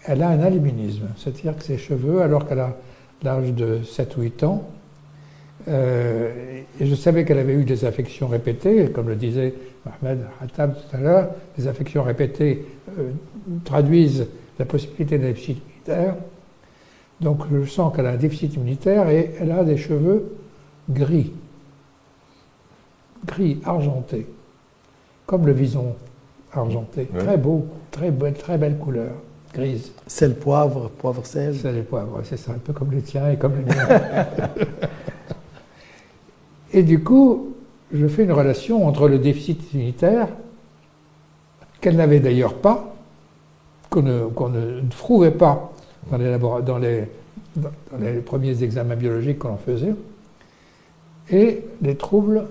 [0.05, 2.75] elle a un albinisme, c'est-à-dire que ses cheveux, alors qu'elle a
[3.23, 4.69] l'âge de 7 ou 8 ans,
[5.67, 9.53] Euh, et je savais qu'elle avait eu des affections répétées, comme le disait
[9.85, 12.65] Mohamed Hattab tout à l'heure, les affections répétées
[12.97, 13.11] euh,
[13.65, 14.27] traduisent
[14.57, 16.15] la possibilité d'un déficit immunitaire.
[17.19, 20.37] Donc je sens qu'elle a un déficit immunitaire et elle a des cheveux
[20.89, 21.33] gris,
[23.25, 24.25] gris argenté,
[25.25, 25.95] comme le vison
[26.53, 27.05] argenté.
[27.17, 29.11] Très beau, très, belle, très belle couleur,
[29.53, 29.91] grise.
[30.07, 31.55] Sel, poivre, poivre, sel.
[31.55, 33.87] Sel et poivre, c'est ça, un peu comme le tien et comme le mien.
[36.73, 37.55] et du coup,
[37.91, 40.27] je fais une relation entre le déficit immunitaire,
[41.81, 42.95] qu'elle n'avait d'ailleurs pas,
[43.89, 45.71] qu'on ne, trouvait pas
[46.11, 47.05] dans les, dans les,
[47.55, 49.95] dans les premiers examens biologiques qu'on faisait,
[51.31, 52.45] et les troubles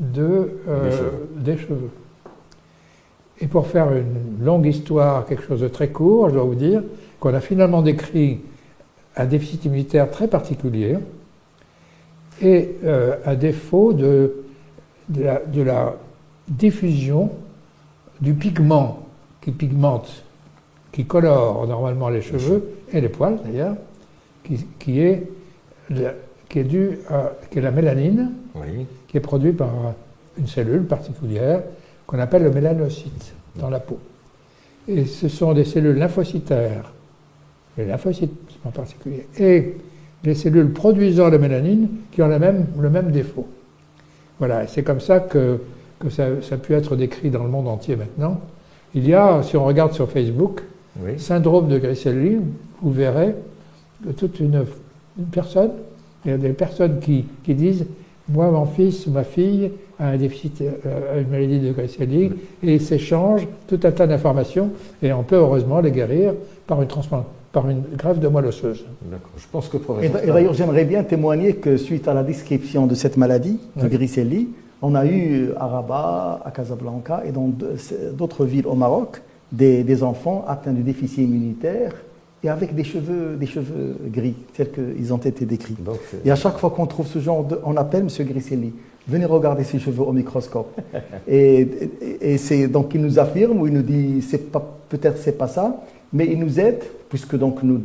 [0.00, 1.90] de, euh, des, cheveux.
[3.44, 6.82] Et pour faire une longue histoire, quelque chose de très court, je dois vous dire
[7.20, 8.40] qu'on a finalement décrit
[9.16, 10.96] un déficit immunitaire très particulier
[12.40, 14.44] et euh, un défaut de,
[15.10, 15.94] de, la,
[16.48, 17.30] diffusion
[18.22, 19.00] du pigment
[19.42, 20.24] qui pigmente,
[20.90, 23.76] qui colore normalement les cheveux et les poils d'ailleurs,
[24.78, 25.22] qui, est,
[26.48, 28.32] qui est dû à qui est la mélanine,
[29.06, 29.70] qui est produite par
[30.38, 31.60] une cellule particulière
[32.06, 33.98] qu'on appelle le mélanocyte dans la peau.
[34.88, 36.92] Et ce sont des cellules lymphocytaires,
[37.78, 38.32] les lymphocytes
[38.64, 39.76] en particulier, et
[40.24, 43.46] les cellules produisant la mélanine qui ont la même, le même défaut.
[44.38, 45.60] Voilà, c'est comme ça que,
[45.98, 48.40] que ça, a pu être décrit dans le monde entier maintenant.
[48.94, 50.62] Il y a, si on regarde sur Facebook,
[51.18, 52.38] syndrome de Griscelli,
[52.80, 53.34] vous verrez
[54.16, 54.64] toute une,
[55.32, 55.72] personne,
[56.24, 57.86] il y a des personnes qui, qui disent
[58.28, 62.32] Moi, mon fils ou ma fille a un déficit, euh, une maladie de Griscelli,
[62.62, 64.70] et ils s'échangent tout un tas d'informations,
[65.02, 66.34] et on peut heureusement les guérir
[66.66, 66.88] par une
[67.52, 68.84] par une grève de moelle osseuse.
[69.02, 69.30] D'accord.
[69.36, 73.16] Je pense que Et d'ailleurs, j'aimerais bien témoigner que suite à la description de cette
[73.16, 74.48] maladie, de Griscelli,
[74.82, 77.50] on a eu à Rabat, à Casablanca et dans
[78.12, 81.92] d'autres villes au Maroc des, des enfants atteints de déficit immunitaire
[82.44, 85.76] et avec des cheveux, des cheveux gris, tels qu'ils ont été décrits.
[86.24, 87.58] et à chaque fois qu'on trouve ce genre de...
[87.64, 88.26] On appelle M.
[88.26, 88.72] Griselli,
[89.08, 90.78] venez regarder ses cheveux au microscope.
[91.26, 91.66] et,
[92.20, 95.48] et, c'est donc il nous affirme ou il nous dit, c'est pas, peut-être c'est pas
[95.48, 97.80] ça, mais il nous aide, puisque donc nous,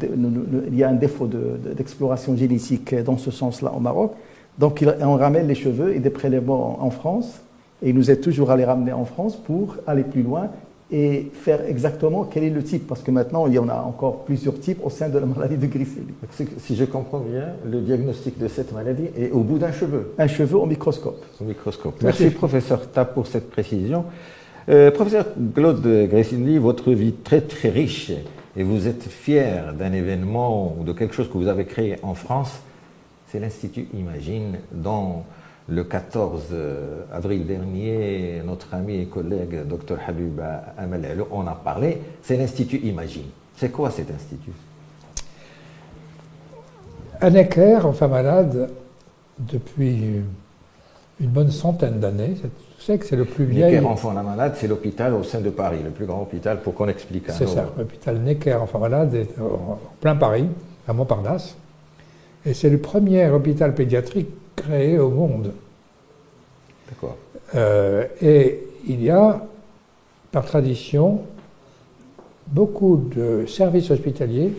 [0.67, 4.11] il y a un défaut d'exploration génétique dans ce sens-là au Maroc.
[4.57, 7.39] Donc on ramène les cheveux et des prélèvements en France,
[7.81, 10.49] et il nous aide toujours à les ramener en France pour aller plus loin
[10.91, 14.23] et faire exactement quel est le type, parce que maintenant il y en a encore
[14.23, 16.13] plusieurs types au sein de la maladie de Griscelli.
[16.57, 20.13] Si je comprends bien, le diagnostic de cette maladie est au bout d'un cheveu.
[20.17, 21.23] Un cheveu au microscope.
[21.39, 21.95] Au microscope.
[22.01, 24.05] Merci, professeur Tap pour cette précision.
[24.67, 28.11] Euh, professeur Claude Griscelli, votre vie très très riche
[28.55, 32.13] et vous êtes fier d'un événement ou de quelque chose que vous avez créé en
[32.13, 32.59] France,
[33.27, 35.23] c'est l'Institut Imagine dont
[35.69, 40.39] le 14 euh, avril dernier, notre ami et collègue Dr Habib
[40.77, 43.27] Amal en a parlé, c'est l'Institut Imagine.
[43.55, 44.51] C'est quoi cet institut?
[47.21, 48.69] À Necker, enfin malade,
[49.37, 50.21] depuis
[51.19, 52.35] une bonne centaine d'années.
[52.77, 53.75] Tu sais que c'est le plus vieil.
[53.75, 56.87] Necker Enfant Malade, c'est l'hôpital au sein de Paris, le plus grand hôpital, pour qu'on
[56.87, 57.29] explique.
[57.29, 60.47] C'est ça, l'hôpital Necker Enfant Malade est en plein Paris,
[60.87, 61.55] à Montparnasse.
[62.45, 64.29] Et c'est le premier hôpital pédiatrique
[64.59, 65.53] créé au monde.
[66.89, 67.17] D'accord.
[67.55, 69.45] Euh, et il y a,
[70.31, 71.21] par tradition,
[72.47, 74.53] beaucoup de services hospitaliers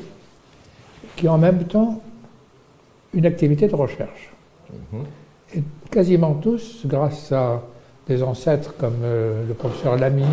[1.17, 2.01] qui ont en même temps
[3.15, 4.33] une activité de recherche.
[4.93, 5.05] Mhm.
[5.57, 7.63] Et quasiment tous, grâce à
[8.07, 10.25] des ancêtres comme euh, le professeur Lamy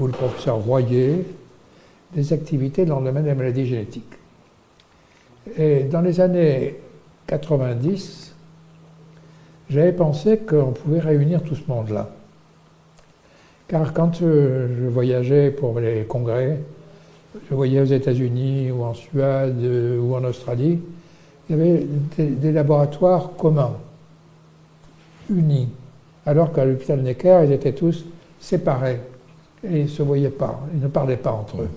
[0.00, 1.24] ou le professeur Royer,
[2.12, 4.14] des activités dans le domaine des maladies génétiques.
[5.56, 6.76] Et dans les années
[7.26, 8.33] 90,
[9.70, 12.10] j'avais pensé qu'on pouvait réunir tout ce monde-là.
[13.68, 16.60] Car quand euh, je voyageais pour les congrès,
[17.48, 20.80] je voyais aux États-Unis ou en Suède euh, ou en Australie,
[21.48, 23.76] il y avait des, laboratoires communs,
[25.30, 25.68] unis,
[26.24, 28.04] alors qu'à l'hôpital Necker, ils étaient tous
[28.40, 29.00] séparés
[29.62, 31.68] et ils ne se voyaient pas, ils ne parlaient pas entre eux.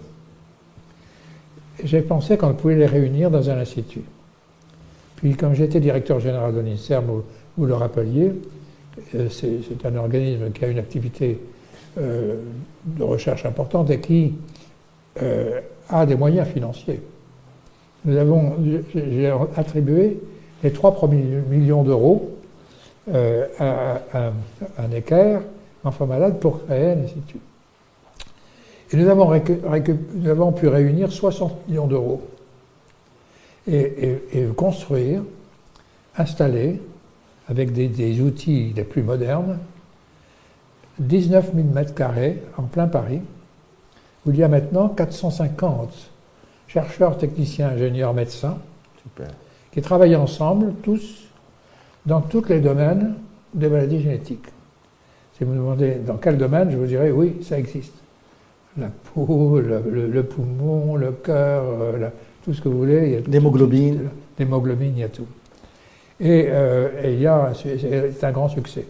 [1.84, 4.04] J'ai pensé qu'on pouvait les réunir dans un institut.
[5.18, 7.24] Puis, comme j'étais directeur général de l'INSERM
[7.58, 8.34] vous le rappeliez,
[9.16, 11.40] euh, c'est un organisme qui a une activité
[11.98, 12.36] euh,
[12.86, 14.36] de recherche importante et qui
[15.22, 17.02] euh, a des moyens financiers.
[18.06, 18.56] Nous avons,
[18.94, 20.20] j'ai attribué
[20.64, 22.32] les trois premiers millions d'euros
[23.12, 24.02] à,
[24.78, 25.40] un Necker,
[25.84, 27.40] enfant malade, pour créer un institut.
[28.92, 32.22] Et nous avons, pu réunir 60 millions d'euros
[33.68, 34.20] et
[34.56, 35.24] construire,
[36.18, 36.80] installer
[37.50, 39.58] avec des, des outils les plus modernes,
[41.00, 43.22] 19 000 mètres carrés en plein Paris,
[44.26, 45.92] où il y a maintenant 450
[46.68, 48.58] chercheurs, techniciens, ingénieurs, médecins,
[49.04, 49.28] Super.
[49.72, 51.28] qui travaillent ensemble, tous,
[52.06, 53.16] dans tous les domaines
[53.54, 54.48] des maladies génétiques.
[55.38, 57.94] Si vous me demandez dans quel domaine, je vous dirais oui, ça existe.
[58.78, 62.10] La peau, le, le- le poumon, le cœur, euh,
[62.44, 63.24] tout ce que vous voulez.
[63.28, 64.10] L'hémoglobine.
[64.38, 65.26] L'hémoglobine, il y a tout.
[66.20, 68.86] Et, euh, et il y a, c'est un grand succès.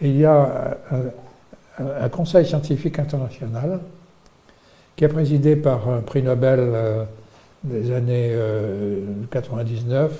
[0.00, 3.80] Il y a un, un- conseil scientifique international
[4.96, 7.04] qui est présidé par un prix Nobel euh,
[7.64, 10.12] des années euh, 99,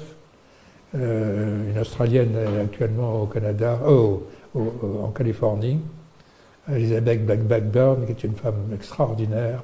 [0.96, 3.78] euh, une Australienne actuellement au Canada,
[4.54, 5.78] en Californie,
[6.72, 9.62] Elizabeth Black- Blackburn, qui est une femme extraordinaire,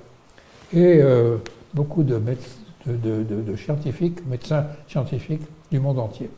[0.73, 1.37] et euh,
[1.75, 2.21] beaucoup de
[3.57, 6.31] scientifiques, médecins scientifiques du monde entier.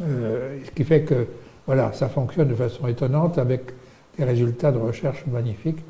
[0.00, 1.26] Euh, ce qui fait que
[1.66, 3.72] voilà, ça fonctionne de façon étonnante avec
[4.16, 5.84] des résultats de recherche magnifiques.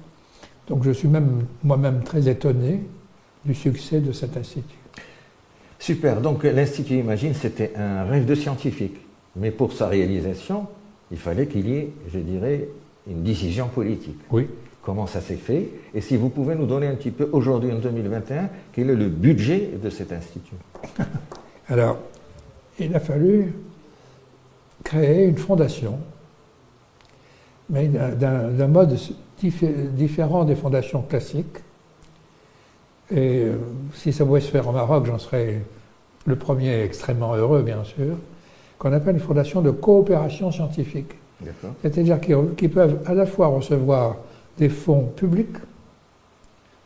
[0.66, 2.80] Donc je suis même moi-même très étonné
[3.44, 4.76] du succès de cet institut.
[5.78, 6.20] Super.
[6.20, 8.96] Donc l'Institut Imagine, c'était un rêve de scientifique.
[9.36, 10.66] Mais pour sa réalisation,
[11.10, 12.68] il fallait qu'il y ait, je dirais,
[13.08, 14.18] une décision politique.
[14.30, 14.48] Oui.
[14.82, 15.68] Comment ça s'est fait?
[15.94, 19.08] Et si vous pouvez nous donner un petit peu, aujourd'hui en 2021, quel est le
[19.08, 20.56] budget de cet institut?
[21.68, 21.98] Alors,
[22.78, 23.52] il a fallu
[24.88, 25.98] créer une fondation,
[27.68, 28.96] mais d'un- mode
[29.42, 31.58] diffé- différent des fondations classiques.
[33.10, 33.56] Et euh,
[33.92, 35.60] si ça pouvait se faire au Maroc, j'en serais
[36.24, 38.16] le premier extrêmement heureux, bien sûr,
[38.78, 41.12] qu'on appelle une fondation de coopération scientifique.
[41.82, 44.16] C'est-à-dire qu'ils qu'ils peuvent à la fois recevoir
[44.56, 45.56] des fonds publics,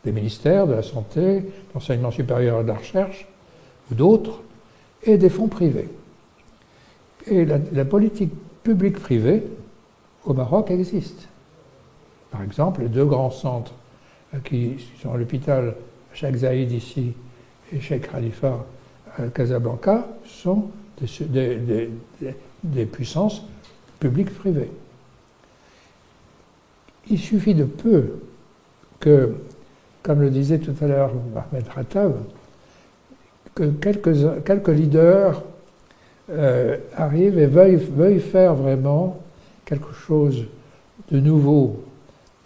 [0.03, 3.25] des ministères de la santé, de l'enseignement supérieur et de la recherche,
[3.91, 4.41] ou d'autres,
[5.03, 5.87] et des fonds privés.
[7.27, 8.31] Et la, politique
[8.63, 9.43] publique-privée
[10.25, 11.27] au Maroc existe.
[12.31, 13.73] Par exemple, les deux grands centres
[14.33, 15.75] euh, qui sont l'hôpital
[16.13, 17.13] Cheikh Zayed ici
[17.71, 18.65] et Cheikh Khalifa
[19.17, 20.69] à Casablanca sont
[21.01, 23.43] des, puissances
[23.99, 24.71] publiques-privées.
[27.09, 28.19] Il suffit de peu
[28.99, 29.35] que,
[30.01, 32.15] comme le disait tout à l'heure Ahmed Rattab,
[33.55, 35.43] que quelques leaders
[36.33, 39.19] euh, arrivent et veuillent faire vraiment
[39.65, 40.45] quelque chose
[41.11, 41.83] de nouveau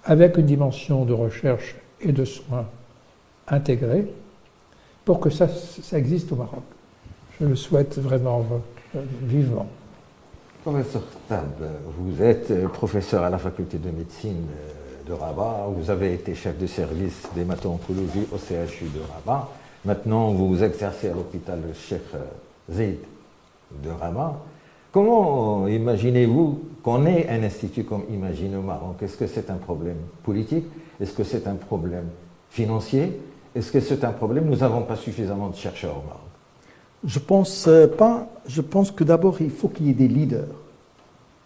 [0.04, 2.65] avec une dimension de recherche et de soins
[3.47, 4.08] intégrée
[5.06, 6.63] pour que ça, ça existe au Maroc.
[7.39, 8.45] Je le souhaite vraiment
[8.95, 9.67] euh, vivement.
[10.63, 11.63] Professeur Tab,
[11.97, 16.36] vous êtes euh, professeur à la faculté de médecine euh, de Rabat, vous avez été
[16.36, 19.50] chef de service d'hémato-oncologie au CHU de Rabat.
[19.86, 22.02] Maintenant, vous exercez à l'hôpital Cheikh
[22.69, 23.00] Zayed
[23.84, 24.39] de Rabat.
[24.91, 29.58] Comment euh, imaginez-vous qu'on ait un institut comme Imagine au Maroc Est-ce que c'est un
[29.58, 30.65] problème politique?
[30.99, 32.08] Est-ce que c'est un problème
[32.49, 33.19] financier?
[33.53, 34.45] Est-ce que c'est un problème?
[34.45, 36.21] Nous n'avons pas suffisamment de chercheurs au Maroc.
[37.06, 38.27] Je pense euh, pas.
[38.47, 40.47] Je pense que d'abord, il faut qu'il y ait des leaders.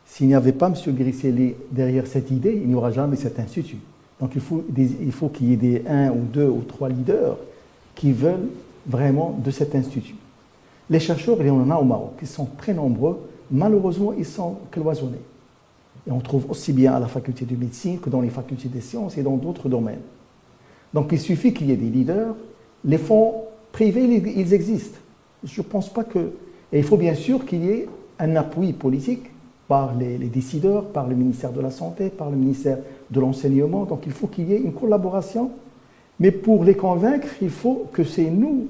[0.05, 0.75] S'il n'y avait pas M.
[0.93, 3.79] Grisselli derrière cette idée, il n'y aura jamais cet institut.
[4.19, 7.37] Donc il faut, il faut qu'il y ait des un ou deux ou trois leaders
[7.95, 8.49] qui veulent
[8.85, 10.15] vraiment de cet institut.
[10.91, 13.17] Les chercheurs, il y en a au Maroc, ils sont très nombreux.
[13.49, 15.21] Malheureusement, ils sont cloisonnés.
[16.05, 18.81] Et on trouve aussi bien à la faculté de médecine que dans les facultés des
[18.81, 20.01] sciences et dans d'autres domaines.
[20.93, 22.35] Donc il suffit qu'il y ait des leaders.
[22.83, 23.35] Les fonds
[23.71, 24.99] privés, ils existent.
[25.45, 26.33] Je ne pense pas que.
[26.73, 27.87] Et il faut bien sûr qu'il y ait
[28.19, 29.31] un appui politique
[29.69, 33.85] par les, les décideurs, par le ministère de la Santé, par le ministère de l'Enseignement.
[33.85, 35.51] Donc il faut qu'il y ait une collaboration.
[36.19, 38.67] Mais pour les convaincre, il faut que c'est nous,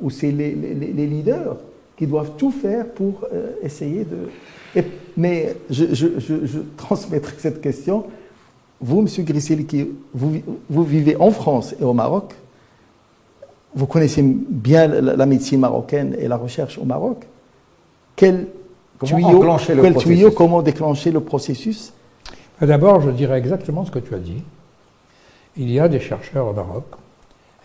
[0.00, 1.56] ou c'est les, les- les leaders,
[1.96, 4.28] qui doivent tout faire pour euh, essayer de.
[4.74, 4.84] Et-
[5.16, 8.04] mais je, je- je- je transmettrai cette question.
[8.80, 9.24] Vous, M.
[9.24, 10.36] Grisselli, qui vous,
[10.70, 12.32] vous vivez en France et au Maroc,
[13.74, 17.24] vous connaissez bien la, la médecine marocaine et la recherche au Maroc.
[18.16, 18.46] Quel
[18.98, 21.92] Comment tuyau, enclencher le quel processus tuyau, comment déclencher le processus?
[22.60, 24.42] D'abord, je dirais exactement ce que tu as dit.
[25.56, 26.84] Il y a des chercheurs au Maroc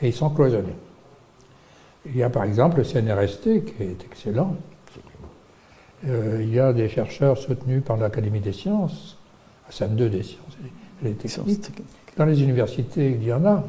[0.02, 0.76] et ils sont cloisonnés.
[2.06, 4.56] Il y a par exemple le CNRST qui est excellent.
[6.08, 9.18] Euh, il y a des chercheurs soutenus par l'Académie des sciences,
[9.68, 10.58] à SAM 2 des sciences
[11.04, 11.72] et des techniques.
[12.16, 13.64] Dans les universités, il y en a.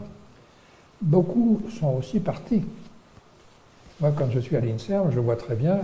[1.01, 2.63] Beaucoup sont aussi partis.
[4.01, 5.81] Moi, quand je suis à l'INSERM, je vois très bien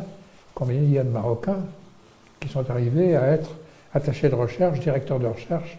[0.54, 1.64] combien il y a de Marocains
[2.40, 3.50] qui sont arrivés à être
[3.94, 5.78] attachés de recherche, directeurs de recherche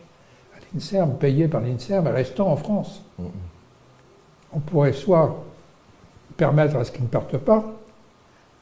[0.56, 3.04] à l'INSERM, payés par l'INSERM, et restant en France.
[4.52, 5.44] On pourrait soit
[6.38, 7.64] permettre à ce qu'ils ne partent pas,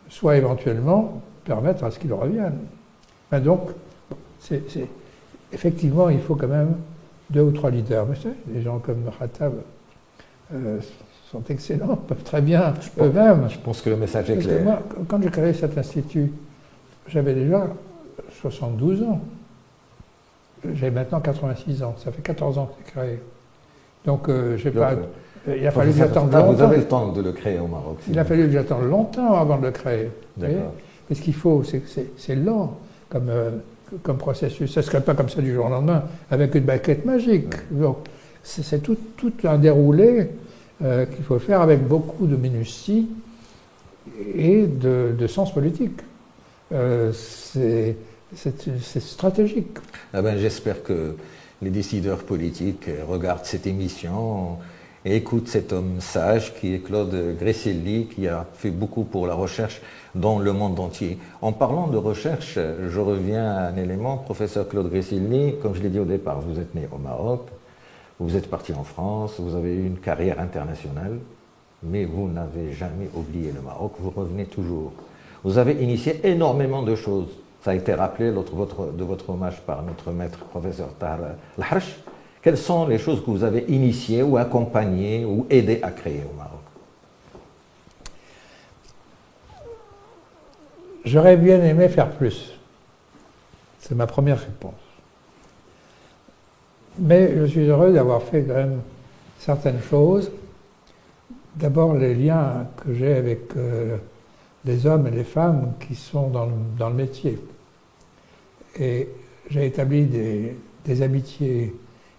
[0.09, 2.59] soit éventuellement permettre à ce qu'ils reviennent.
[3.43, 3.69] donc,
[5.51, 6.75] effectivement, il faut quand même
[7.29, 8.05] deux ou trois leaders.
[8.07, 8.15] Mais
[8.53, 9.53] des gens comme Khattab
[10.53, 10.79] euh,
[11.29, 13.49] sont excellents, peuvent très bien eux-mêmes.
[13.49, 14.63] Je pense que le message est clair.
[14.63, 16.31] Moi, quand j'ai créé cet institut,
[17.07, 17.67] j'avais déjà
[18.41, 19.21] 72 ans.
[20.73, 21.95] J'ai maintenant 86 ans.
[21.97, 23.19] Ça fait 14 ans que c'est créé.
[24.05, 24.93] Donc, euh, j'ai pas.
[24.93, 25.05] Euh,
[25.47, 26.53] il a fallu que j'attende longtemps.
[26.53, 27.97] Vous avez le temps de le créer au Maroc.
[28.09, 30.09] Il a fallu que j'attende longtemps avant de le créer.
[30.37, 30.73] D'accord.
[31.09, 32.77] Mais ce qu'il faut, c'est que c'est lent
[33.09, 33.51] comme, euh,
[34.03, 34.73] comme processus.
[34.73, 37.53] Ça ne se crée pas comme ça du jour au lendemain, avec une baguette magique.
[37.71, 37.97] Donc,
[38.43, 40.29] c'est tout, tout, un déroulé
[40.79, 43.07] qu'il faut faire avec beaucoup de minutie
[44.33, 45.99] et de, de sens politique.
[47.13, 47.95] c'est
[48.35, 49.77] c'est stratégique.
[50.13, 51.15] Ah ben, J'espère que
[51.61, 54.57] les décideurs politiques regardent cette émission
[55.05, 59.33] et écoutent cet homme sage qui est Claude Gresselli, qui a fait beaucoup pour la
[59.33, 59.81] recherche
[60.13, 61.17] dans le monde entier.
[61.41, 65.89] En parlant de recherche, je reviens à un élément, professeur Claude Gresselli, comme je l'ai
[65.89, 67.47] dit au départ, vous êtes né au Maroc,
[68.19, 71.17] vous êtes parti en France, vous avez eu une carrière internationale,
[71.81, 74.91] mais vous n'avez jamais oublié le Maroc, vous revenez toujours.
[75.43, 77.29] Vous avez initié énormément de choses
[77.63, 81.19] ça a été rappelé de votre hommage par notre maître professeur Tahar
[81.59, 81.99] Laharch.
[82.41, 86.35] Quelles sont les choses que vous avez initiées ou accompagnées ou aidées à créer au
[86.35, 86.59] Maroc?
[91.05, 92.53] J'aurais bien aimé faire plus.
[93.79, 94.73] C'est ma première réponse.
[96.99, 98.81] Mais je suis heureux d'avoir fait quand même
[99.39, 100.31] certaines choses.
[101.55, 103.97] D'abord les liens que j'ai avec euh,
[104.65, 107.39] les hommes et les femmes qui sont dans dans le métier.
[108.79, 109.09] Et
[109.49, 111.75] j'ai établi des, amitiés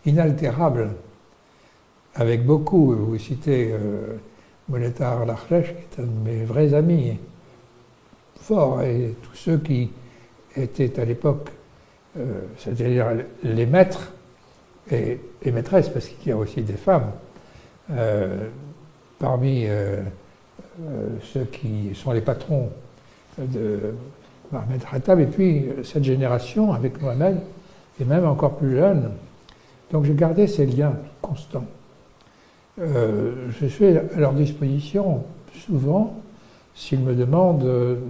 [0.06, 0.90] inaltérables
[2.14, 2.94] avec beaucoup.
[2.94, 4.18] Vous citez euh,
[4.68, 7.18] Mouletar qui est un de mes vrais amis,
[8.36, 9.90] fort, et tous ceux qui
[10.56, 11.48] étaient à l'époque,
[12.18, 13.06] euh, c'est-à-dire
[13.42, 14.12] les maîtres
[14.90, 17.10] et les maîtresses, parce qu'il y a aussi des femmes,
[17.90, 18.48] euh,
[19.18, 20.02] parmi euh,
[21.22, 22.70] ceux qui sont les patrons
[23.38, 23.94] de
[24.50, 27.40] Mohamed Khattab, et puis cette génération avec Mohamed,
[28.00, 29.10] et même encore plus jeune.
[29.92, 31.66] Donc j'ai gardé ces liens constants.
[32.80, 35.24] Euh, je suis à leur disposition
[35.66, 36.16] souvent
[36.74, 37.62] s'ils me demandent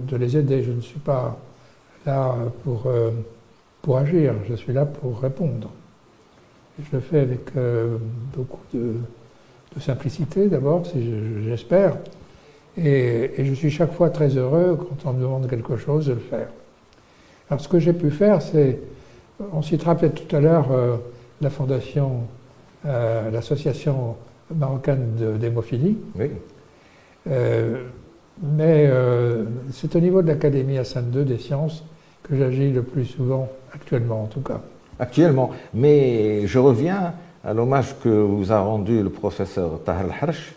[0.07, 0.63] de les aider.
[0.63, 1.37] Je ne suis pas
[2.05, 3.11] là pour, euh,
[3.81, 5.69] pour agir, je suis là pour répondre.
[6.79, 7.51] Je le fais avec
[8.33, 8.95] beaucoup de,
[9.79, 10.83] simplicité d'abord,
[11.45, 11.97] j'espère,
[12.77, 16.19] et, je suis chaque fois très heureux quand on me demande quelque chose de le
[16.19, 16.47] faire.
[17.49, 18.79] Alors ce que j'ai pu faire, c'est,
[19.51, 20.97] on citera peut-être tout à l'heure euh,
[21.43, 22.21] la fondation,
[22.85, 24.15] euh, l'association
[24.53, 25.97] marocaine d'hémophilie.
[26.15, 26.29] Oui.
[27.29, 27.83] Euh,
[28.41, 28.89] mais
[29.71, 31.83] c'est au niveau de l'Académie Hassan II des sciences
[32.23, 34.59] que j'agis le plus souvent, actuellement en tout cas.
[34.97, 35.51] Actuellement.
[35.73, 37.13] Mais je reviens
[37.43, 40.55] à l'hommage que vous a rendu le professeur Tahar Al-Harsh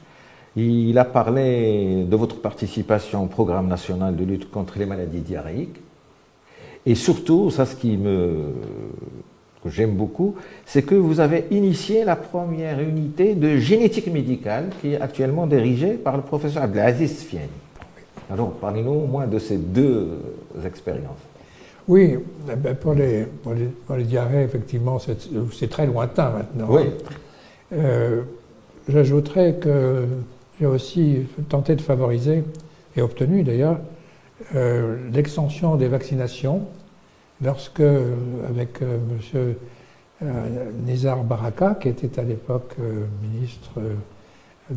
[0.57, 5.81] il a parlé de votre participation au programme national de lutte contre les maladies diarrhéiques.
[6.87, 8.55] Et surtout, ça ce qui me,
[9.69, 14.93] que j'aime beaucoup, c'est que vous avez initié la première unité de génétique médicale qui
[14.93, 17.45] est actuellement dirigée par le professeur Abdelaziz Fieni.
[18.31, 20.09] Alors, parlez-nous au moins de ces deux
[20.65, 21.23] expériences.
[21.89, 22.19] Oui,
[22.51, 23.55] eh ben, pour les, pour
[23.97, 26.67] les, diarrhées, effectivement, c'est très lointain maintenant.
[26.69, 26.83] Oui.
[27.73, 28.23] Euh,
[28.89, 30.05] j'ajouterais que
[30.59, 32.43] j'ai aussi tenté de favoriser,
[32.97, 33.79] et obtenu d'ailleurs,
[34.55, 36.63] euh, l'extension des vaccinations
[37.43, 38.99] lorsque, avec euh,
[39.35, 39.55] M.
[40.23, 42.77] Euh, Nizar Baraka, qui était à l'époque
[43.23, 43.81] ministre
[44.71, 44.77] du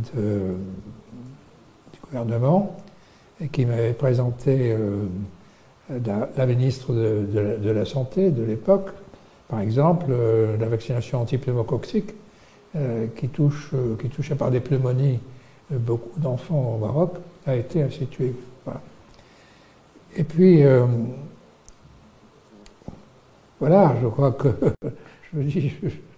[2.03, 2.75] gouvernement,
[3.41, 4.75] et qui m'avait présenté
[5.89, 8.89] la, ministre de, la, Santé de l'époque,
[9.47, 10.11] par exemple,
[10.59, 12.13] la vaccination antipneumococcique,
[13.15, 15.19] qui, touche, qui touchait par des pneumonies
[15.71, 17.13] beaucoup d'enfants au Maroc,
[17.47, 18.33] a été institué.
[20.15, 20.85] Et puis, euh,
[23.59, 24.47] voilà, je crois que
[25.33, 25.73] je, dis,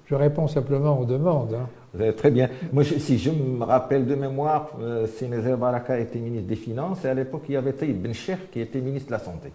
[0.05, 1.55] je, réponds simplement aux demandes.
[1.55, 2.11] Hein.
[2.15, 2.49] Très bien.
[2.71, 7.09] Moi, si je me rappelle de mémoire, euh, Sénézer Baraka était ministre des Finances et
[7.09, 8.13] à l'époque, il y avait Taïb Ben
[8.51, 9.51] qui était ministre de la Santé.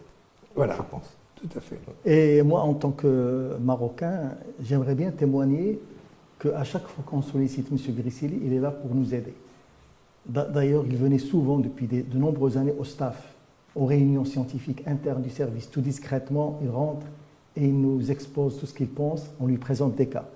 [0.54, 1.16] Voilà, je pense.
[1.36, 1.78] Tout à fait.
[2.04, 5.78] Et moi, en tant que Marocain, j'aimerais bien témoigner
[6.40, 7.78] qu'à chaque fois qu'on sollicite M.
[7.94, 9.34] Grissili, il est là pour nous aider.
[10.26, 13.34] D'ailleurs, il venait souvent depuis de nombreuses années au staff,
[13.76, 15.70] aux réunions scientifiques internes du service.
[15.70, 17.06] Tout discrètement, il rentre
[17.56, 20.26] et il nous expose tout ce qu'il pense, on lui présente des cas.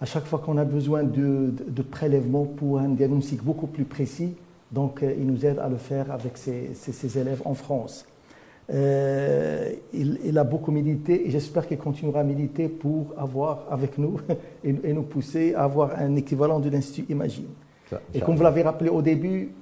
[0.00, 4.34] À chaque fois qu'on a besoin de, de, prélèvements pour un diagnostic beaucoup plus précis,
[4.70, 8.06] donc euh, il nous aide à le faire avec ses, élèves en France.
[8.70, 14.20] Euh, il, a beaucoup milité et j'espère qu'il continuera à militer pour avoir avec nous
[14.64, 17.46] et, nous pousser à avoir un équivalent de l'Institut Imagine.
[18.12, 19.52] et comme vous l'avez rappelé au début,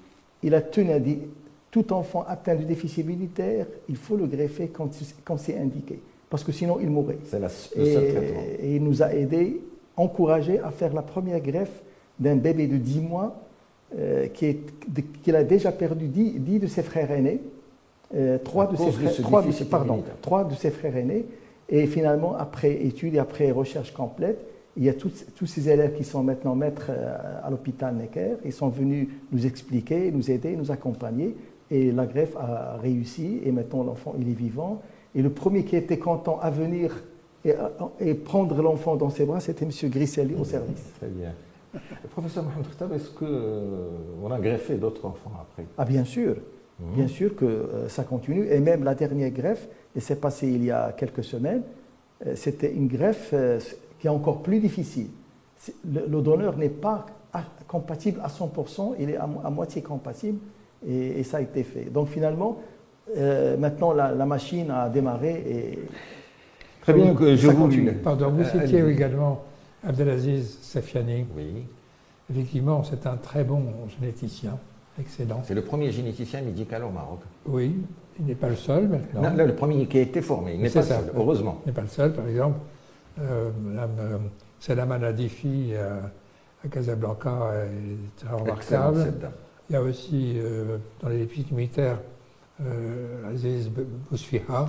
[0.42, 1.18] il a tenu à dire
[1.70, 4.90] tout enfant atteint du déficit militaire, il faut le greffer quand,
[5.24, 7.18] quand c'est indiqué, parce que sinon il mourrait.
[7.24, 7.46] C'est le
[7.76, 9.60] et, et il nous a aidés,
[9.96, 11.82] encouragés à faire la première greffe
[12.18, 13.36] d'un bébé de 10 mois
[13.98, 17.40] euh, qu'il a déjà perdu 10 de ses frères aînés
[18.14, 20.02] euh, trois, de ses frères, de, pardon,
[20.48, 21.24] de ses frères aînés.
[21.68, 24.38] Et finalement, après études et après recherche complète,
[24.76, 28.36] il y a tous, tous ces élèves qui sont maintenant maîtres euh, à l'hôpital Necker.
[28.44, 31.34] Ils sont venus nous expliquer, nous aider, nous accompagner.
[31.70, 33.40] Et la greffe a réussi.
[33.44, 34.82] Et maintenant, l'enfant, il est vivant.
[35.16, 36.94] Et le premier qui était content à venir
[37.44, 37.54] et,
[37.98, 39.70] et prendre l'enfant dans ses bras, c'était M.
[39.90, 40.92] Grisselli au service.
[40.98, 41.32] Très bien.
[42.10, 45.66] Professeur Mohamed Khattab, est-ce qu'on euh, a greffé d'autres enfants après?
[45.76, 46.36] Ah, bien sûr.
[46.80, 46.94] Mhm.
[46.94, 48.46] Bien sûr que euh, ça continue.
[48.48, 51.62] Et même la dernière greffe, et c'est passé il y a quelques semaines,
[52.26, 53.58] euh, c'était une greffe euh,
[53.98, 55.08] qui est encore plus difficile.
[55.84, 57.06] Le, donneur n'est pas
[57.66, 60.38] compatible à 100%, il est à, moitié compatible
[60.86, 61.86] et, ça a été fait.
[61.86, 62.58] Donc finalement,
[63.58, 65.78] maintenant la, machine a démarré et.
[66.82, 67.68] Très bien, que je vous
[68.04, 69.42] Pardon, vous citiez également
[69.84, 71.26] Abdelaziz Safiani.
[71.36, 71.66] Oui.
[72.30, 73.62] Effectivement, c'est un très bon
[73.98, 74.58] généticien.
[74.98, 75.42] Excellent.
[75.44, 77.20] C'est le premier généticien médical au Maroc.
[77.46, 77.76] Oui,
[78.18, 79.22] il n'est pas le seul maintenant.
[79.22, 81.60] Non, le premier qui a été formé, il n'est pas le seul, heureusement.
[81.64, 82.58] Il n'est pas le seul, par exemple.
[83.20, 83.50] Euh,
[84.58, 85.30] c'est la maladie
[85.72, 86.00] euh,
[86.64, 89.12] à Casablanca est remarquable.
[89.68, 91.98] Il y a aussi euh, dans les épices militaires
[92.64, 93.70] euh, Aziz
[94.10, 94.68] Bousfiha,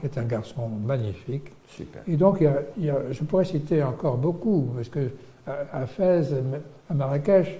[0.00, 1.52] qui est un garçon magnifique.
[1.68, 2.02] Super.
[2.06, 2.42] Et donc,
[2.76, 5.10] il y, a, je pourrais citer encore beaucoup, parce que
[5.46, 6.34] à, Fès,
[6.90, 7.58] à Marrakech,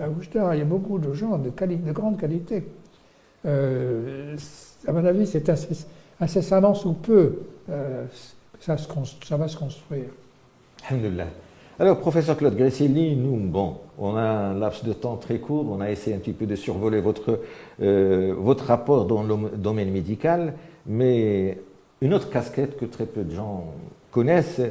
[0.00, 2.64] à Ouster, il y a beaucoup de gens de, de grande qualité.
[3.46, 4.36] Euh,
[4.86, 5.50] à mon avis, c'est
[6.20, 8.06] incessamment sous peu euh,
[8.60, 10.08] ça, ça, va se construire.
[10.88, 11.26] Alhamdulillah.
[11.78, 15.82] Alors, professeur Claude Gresselli, nous, bon, on a un laps de temps très court, on
[15.82, 17.40] a essayé un petit peu de survoler votre,
[17.82, 20.54] euh, votre rapport dans le domaine médical,
[20.86, 21.58] mais
[22.00, 23.74] une autre casquette que très peu de gens
[24.10, 24.62] connaissent,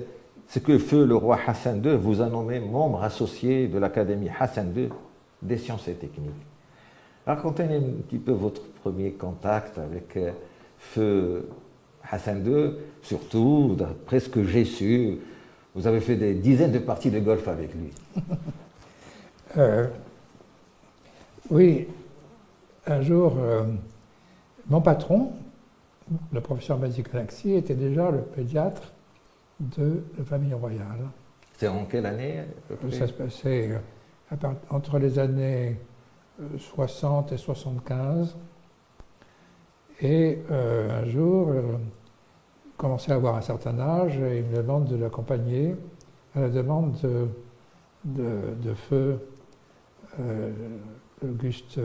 [0.48, 4.74] c'est que feu le roi Hassan II vous a nommé membre associé de l'Académie Hassan
[4.76, 4.90] II
[5.44, 6.34] des sciences et techniques.
[7.28, 10.32] Racontez-nous un petit peu votre premier contact avec euh,
[10.80, 11.50] Feu
[12.10, 12.72] Hassan II,
[13.04, 15.20] surtout, d'après ce que j'ai su,
[15.76, 17.92] vous avez fait des dizaines de parties de golf avec lui.
[19.58, 19.88] Euh,
[21.50, 21.88] oui,
[22.86, 23.64] un jour, euh,
[24.68, 25.32] mon patron,
[26.34, 27.06] le professeur Mazi
[27.46, 28.92] était déjà le pédiatre
[29.62, 31.08] de la famille royale.
[31.54, 32.44] C'est en quelle année
[32.92, 33.80] Ça se passait
[34.70, 35.78] entre les années
[36.58, 38.36] 60 euh, et 75.
[40.02, 41.78] Et euh, un jour, euh,
[42.78, 45.76] commençait à avoir un certain âge et il me demande de l'accompagner
[46.36, 46.96] à la demande
[48.04, 49.20] de, feu
[51.24, 51.80] Auguste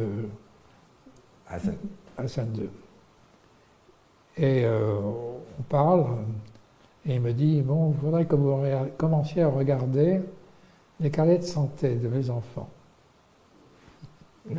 [1.48, 1.76] Hassan.
[2.56, 2.68] II.
[4.36, 6.06] Et on parle,
[7.06, 8.62] et il me dit, bon, il faudrait que vous
[8.98, 10.20] commenciez à regarder
[11.00, 12.68] les carnets de santé de mes enfants.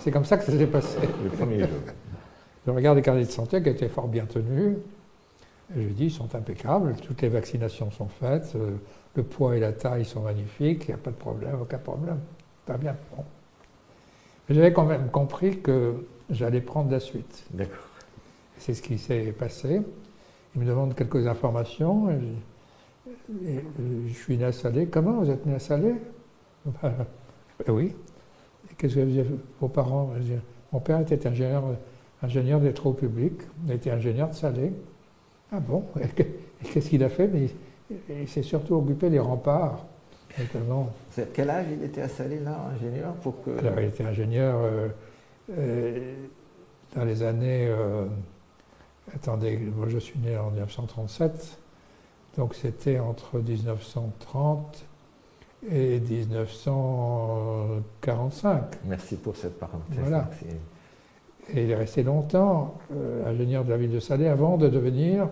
[0.00, 0.98] C'est comme ça que ça s'est passé.
[1.22, 1.68] Le premier jour.
[2.66, 4.76] Je regarde les carnets de santé qui étaient fort bien tenus.
[5.76, 8.72] Et je dis, ils sont impeccables, toutes les vaccinations sont faites, euh,
[9.14, 12.18] le poids et la taille sont magnifiques, il n'y a pas de problème, aucun problème.
[12.66, 12.94] Pas bien.
[13.16, 13.24] Bon.
[14.50, 17.44] J'avais quand même compris que j'allais prendre la suite.
[17.52, 17.88] D'accord.
[18.58, 19.80] C'est ce qui s'est passé.
[20.54, 22.10] Il me demande quelques informations.
[22.10, 23.60] Et
[24.06, 24.86] je suis né à Salé.
[24.86, 25.94] Comment vous êtes né à Salé?
[26.66, 26.94] Ben,
[27.68, 27.94] Oui.
[28.76, 29.24] Qu'est-ce que
[29.60, 30.10] vos parents
[30.72, 31.64] Mon père était ingénieur,
[32.22, 33.40] ingénieur des travaux publics.
[33.66, 34.72] Il était ingénieur de Salé.
[35.50, 35.84] Ah bon?
[36.72, 37.28] Qu'est-ce qu'il a fait?
[37.28, 37.48] Mais
[38.08, 39.84] il, s'est surtout occupé des remparts.
[41.10, 41.66] C'est quel âge?
[41.70, 43.50] Il était à Salé, là, ingénieur pour que...
[43.58, 44.88] Alors, il était ingénieur euh,
[45.58, 46.14] euh,
[46.94, 47.66] dans les années.
[47.68, 48.06] Euh,
[49.14, 51.58] attendez, moi je suis né en 1937.
[52.38, 54.86] Donc c'était entre 1930
[55.70, 58.62] et 1945.
[58.84, 59.98] Merci pour cette parenthèse.
[59.98, 60.30] Voilà.
[61.50, 65.28] Et il est resté longtemps euh, ingénieur de la ville de Salé avant de devenir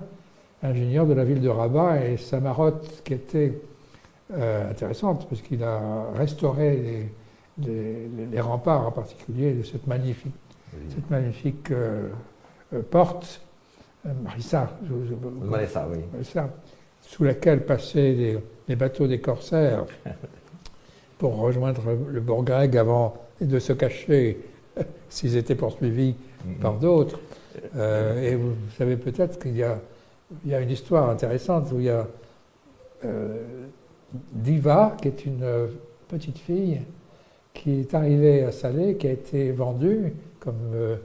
[0.62, 3.58] ingénieur de la ville de Rabat et sa marotte qui était
[4.32, 5.80] euh, intéressante parce qu'il a
[6.14, 7.08] restauré
[7.58, 10.34] les, remparts en particulier de cette magnifique,
[10.88, 12.08] cette magnifique euh,
[12.90, 13.40] porte,
[14.22, 14.70] Marissa.
[15.42, 16.00] Marissa, oui
[17.10, 18.38] sous laquelle passaient
[18.68, 19.84] les, bateaux des corsaires
[21.18, 24.38] pour rejoindre le Bourg grec avant de se cacher
[25.10, 26.54] s'ils étaient poursuivis mm-hmm.
[26.60, 27.20] par d'autres.
[27.76, 29.78] Euh, et vous savez peut-être qu'il y a,
[30.44, 32.06] il y a une histoire intéressante où il y a
[33.04, 33.42] euh,
[34.32, 35.68] Diva, qui est une
[36.08, 36.80] petite fille
[37.52, 40.96] qui est arrivée à Salé, qui a été vendue comme, euh,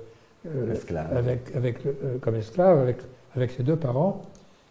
[0.72, 1.16] esclave.
[1.18, 1.80] Avec, avec,
[2.22, 2.98] comme esclave avec,
[3.36, 4.22] avec ses deux parents,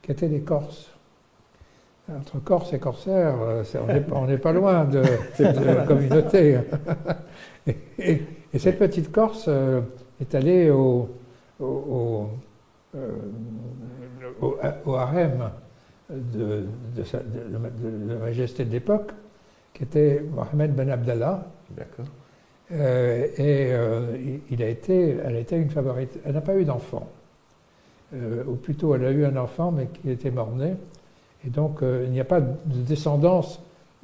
[0.03, 0.91] qui étaient des Corses.
[2.09, 3.35] Entre Corse et Corsaire,
[4.13, 5.01] on n'est pas loin de,
[5.39, 6.59] de communauté.
[7.67, 8.23] et, et,
[8.59, 9.49] cette petite Corse
[10.21, 11.09] est allée au,
[11.61, 12.29] au,
[12.97, 13.11] euh,
[14.85, 15.51] au, harem
[16.11, 16.65] de,
[17.51, 19.11] la majesté de l'époque,
[19.73, 21.47] qui était Mohamed Ben Abdallah.
[21.71, 22.07] D'accord.
[22.73, 24.17] Euh, et euh,
[24.51, 26.19] il a été, elle a été une favorite.
[26.25, 27.09] Elle n'a pas eu d'enfant.
[28.13, 30.75] ou plutôt, elle a eu un enfant, mais qui était mort-né.
[31.45, 33.61] Et donc, il n'y a pas de descendance,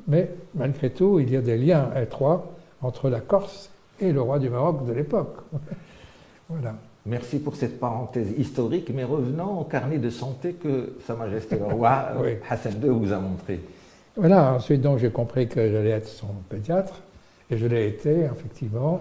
[0.09, 3.70] mais malgré tout, il y a des liens étroits entre la Corse
[4.01, 5.36] et le roi du Maroc de l'époque.
[6.48, 6.74] voilà.
[7.07, 11.64] Merci pour cette parenthèse historique, mais revenons au carnet de santé que Sa Majesté le
[11.64, 12.12] Roi
[12.51, 13.61] Hassan II vous a montré.
[14.16, 17.01] Voilà, ensuite donc j'ai compris que j'allais être son pédiatre,
[17.51, 19.01] et je l'ai été effectivement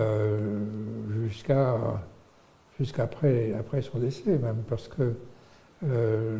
[0.00, 0.58] euh,
[1.22, 1.76] jusqu'à
[2.80, 5.14] jusqu'après après son décès même, parce que
[5.84, 6.36] euh,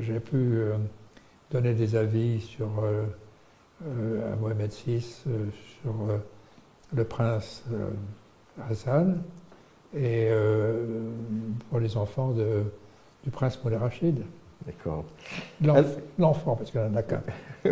[0.00, 0.76] j'ai pu euh,
[1.50, 2.68] donner des avis sur
[3.82, 5.94] à Mohamed VI, sur
[6.94, 7.64] le prince
[8.70, 9.22] Hassan,
[9.94, 10.84] et euh,
[11.70, 12.64] pour les enfants de,
[13.24, 14.22] du prince Moulay Rachid.
[14.66, 15.04] D'accord.
[16.18, 17.22] L'enfant, parce qu'il n'y en a qu'un.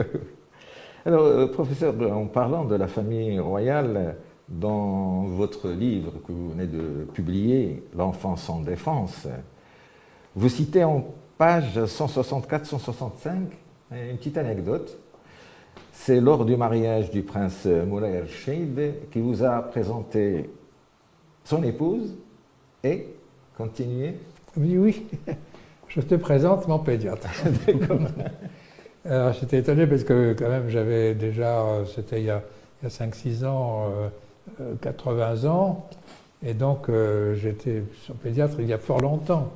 [1.06, 4.16] Alors, euh, professeur, en parlant de la famille royale,
[4.48, 9.26] dans votre livre que vous venez de publier, L'enfant sans défense,
[10.36, 11.04] vous citez en
[11.38, 13.30] page 164-165
[13.92, 14.98] une petite anecdote.
[15.96, 20.50] C'est lors du mariage du prince Moulay Rachid qui vous a présenté
[21.44, 22.14] son épouse
[22.82, 23.06] et
[23.56, 24.16] continuez.
[24.56, 25.06] Oui, oui.
[25.88, 27.28] Je te présente mon pédiatre.
[29.06, 32.42] Alors j'étais étonné parce que quand même j'avais déjà, euh, c'était il y a,
[32.84, 33.90] 5-6 ans,
[34.82, 35.88] 80 euh, ans,
[36.44, 39.52] et donc euh, j'étais son pédiatre il y a fort longtemps.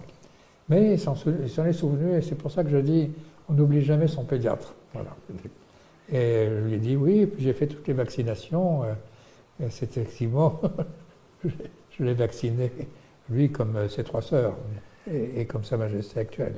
[0.69, 3.11] Mais il s'en est souvenu et c'est pour ça que je dis,
[3.51, 4.75] on n'oublie jamais son pédiatre.
[4.95, 5.11] Voilà.
[6.13, 8.85] Et je lui ai dit oui, et puis j'ai fait toutes les vaccinations.
[9.61, 10.61] et c'est effectivement
[11.99, 12.71] je l'ai vacciné,
[13.31, 14.55] lui comme euh, ses trois sœurs,
[15.11, 16.55] et, comme Sa Majesté actuelle.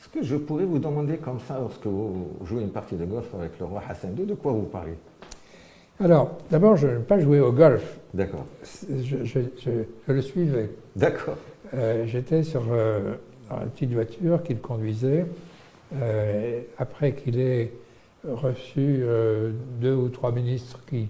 [0.00, 3.34] Est-ce que je pourrais vous demander comme ça, lorsque vous jouez une partie de golf
[3.34, 4.94] avec le roi Hassan II, de quoi vous parlez?
[6.02, 7.98] Alors, d'abord, je n'ai pas joué au golf.
[8.14, 8.46] D'accord.
[8.64, 10.70] Je, le suivais.
[10.96, 11.36] D'accord.
[11.74, 13.16] Euh, j'étais sur euh,
[13.50, 15.26] une petite voiture qu'il conduisait,
[16.78, 17.72] après qu'il ait
[18.24, 19.02] reçu
[19.80, 21.08] deux ou trois ministres qui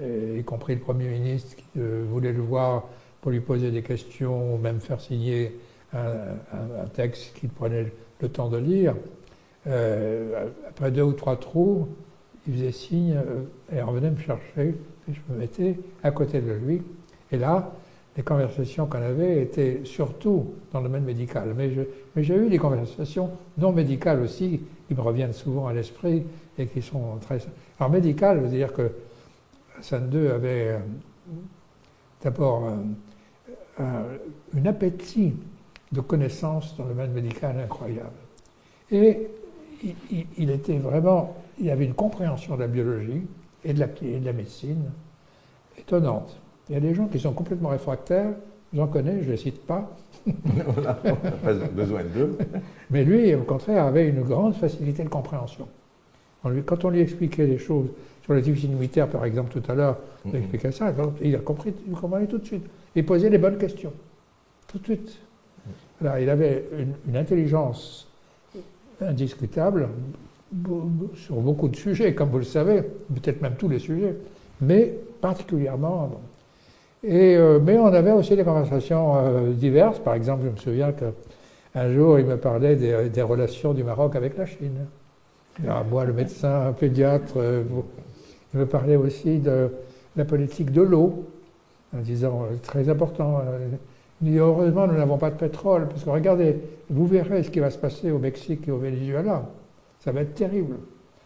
[0.00, 2.84] euh, y compris le Premier ministre qui euh, voulait le voir
[3.20, 5.60] pour lui poser des questions, ou même faire signer
[5.92, 8.96] un, texte qu'il prenait le temps de lire.
[9.66, 11.86] Euh, après deux ou trois trous,
[12.46, 13.16] il faisait signe
[13.72, 14.74] et revenait me chercher.
[15.08, 16.82] Et je me mettais à côté de lui.
[17.30, 17.72] Et là,
[18.16, 21.54] les conversations qu'on avait étaient surtout dans le domaine médical.
[21.56, 21.70] Mais,
[22.16, 26.24] mais j'ai eu des conversations non médicales aussi, qui me reviennent souvent à l'esprit
[26.58, 27.38] et qui sont très.
[27.78, 28.90] Alors, médical veut dire que
[29.78, 30.78] Hassan II avait euh,
[32.22, 32.68] d'abord
[33.80, 34.18] euh,
[34.54, 35.34] un, appétit
[35.90, 38.10] de connaissances dans le domaine médical incroyable.
[38.90, 39.28] Et
[40.38, 43.26] il, était vraiment, il avait une compréhension de la biologie
[43.64, 44.90] et de la, de la médecine
[45.78, 46.38] étonnante.
[46.68, 48.34] Il y a des gens qui sont complètement réfractaires,
[48.74, 49.90] j'en connais, je ne les cite pas.
[50.26, 52.38] on n'a pas besoin d'eux.
[52.90, 55.68] Mais lui, au contraire, avait une grande facilité de compréhension.
[56.66, 57.86] Quand on lui expliquait les choses,
[58.24, 61.74] sur les difficultés militaires, par exemple, tout à l'heure, on expliquait ça, il a compris,
[61.86, 62.64] il comprenait tout de suite.
[62.94, 63.92] Il posait les bonnes questions,
[64.68, 65.18] tout de suite.
[66.00, 66.64] Alors, il avait
[67.06, 68.08] une, intelligence
[69.00, 69.88] indiscutable
[71.14, 74.16] sur beaucoup de sujets, comme vous le savez, peut-être même tous les sujets,
[74.60, 76.20] mais particulièrement.
[77.04, 79.98] Euh, mais on avait aussi des conversations euh, diverses.
[79.98, 84.36] Par exemple, je me souviens qu'un jour, il me parlait des, relations du Maroc avec
[84.36, 84.86] la Chine.
[85.62, 87.62] Alors, moi, le médecin, pédiatre, euh,
[88.54, 89.70] il me parlait aussi de
[90.16, 91.26] la politique de l'eau,
[91.94, 93.68] en disant, euh, très important, euh,
[94.22, 96.56] il dit, heureusement, nous n'avons pas de pétrole, parce que regardez,
[96.88, 99.46] vous verrez ce qui va se passer au Mexique et au Venezuela.
[100.00, 100.76] Ça va être terrible.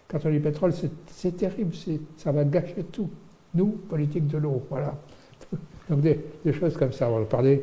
[0.08, 0.72] Quand on dit pétrole,
[1.06, 1.72] c'est terrible,
[2.16, 3.10] ça va gâcher tout.
[3.54, 4.94] Nous, politique de l'eau, voilà.
[5.91, 7.11] Donc des, choses comme ça.
[7.11, 7.62] On parlait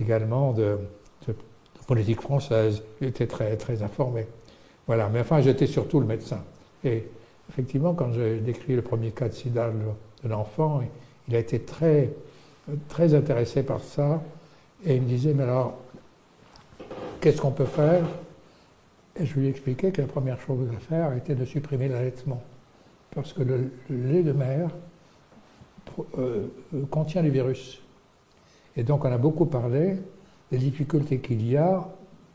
[0.00, 0.78] également de,
[1.86, 2.82] politique française.
[3.00, 4.26] J'étais très, très informé.
[4.86, 6.42] Voilà, mais enfin, j'étais surtout le médecin.
[6.84, 7.04] Et
[7.48, 9.70] effectivement, quand j'ai décrit le premier cas de sida
[10.24, 10.80] de l'enfant,
[11.28, 12.10] il a été très,
[12.88, 14.20] très intéressé par ça.
[14.84, 15.78] Et il me disait, mais alors,
[17.20, 18.04] qu'est-ce qu'on peut faire?
[19.18, 22.42] Et je lui expliquais que la première chose à faire était de supprimer l'allaitement.
[23.14, 24.70] Parce que le, lait de mer
[26.18, 27.80] euh, euh, contient les virus.
[28.76, 29.96] Et donc on a beaucoup parlé
[30.50, 31.86] des difficultés qu'il y a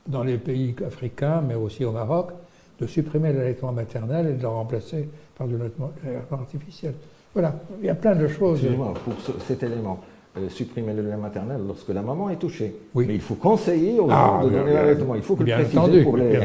[0.07, 2.31] dans les pays africains, mais aussi au Maroc,
[2.79, 5.91] de supprimer l'allaitement maternel et de le remplacer par de l'allaitement
[6.31, 6.93] artificiel.
[7.33, 8.65] Voilà, il y a plein de choses.
[9.05, 9.13] pour
[9.47, 9.99] cet élément.
[10.37, 12.73] Euh, supprimer le lait maternel lorsque la maman est touchée.
[12.95, 13.03] Oui.
[13.05, 15.15] Mais il faut conseiller aux ah, gens de donner l'allaitement.
[15.15, 16.39] Il faut que bien le entendu, pour les...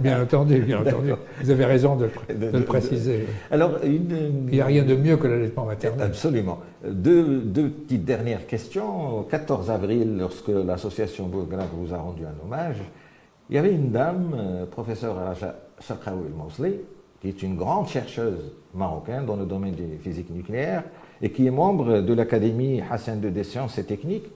[0.00, 1.12] Bien, entendu, bien entendu.
[1.40, 3.26] Vous avez raison de, le préciser.
[3.52, 4.02] Alors, il
[4.50, 6.08] n'y a rien de mieux que l'allaitement maternel.
[6.08, 6.58] Absolument.
[6.84, 9.20] Deux, deux, petites dernières questions.
[9.20, 12.78] Au 14 avril, lorsque l'association Bourgrave vous a rendu un hommage,
[13.50, 16.80] il y avait une dame, euh, professeure Raja Chakraoui Mosley,
[17.20, 20.82] qui est une grande chercheuse marocaine dans le domaine des physiques nucléaires,
[21.22, 24.30] et qui est membre de l'Académie Hassan II des sciences et techniques,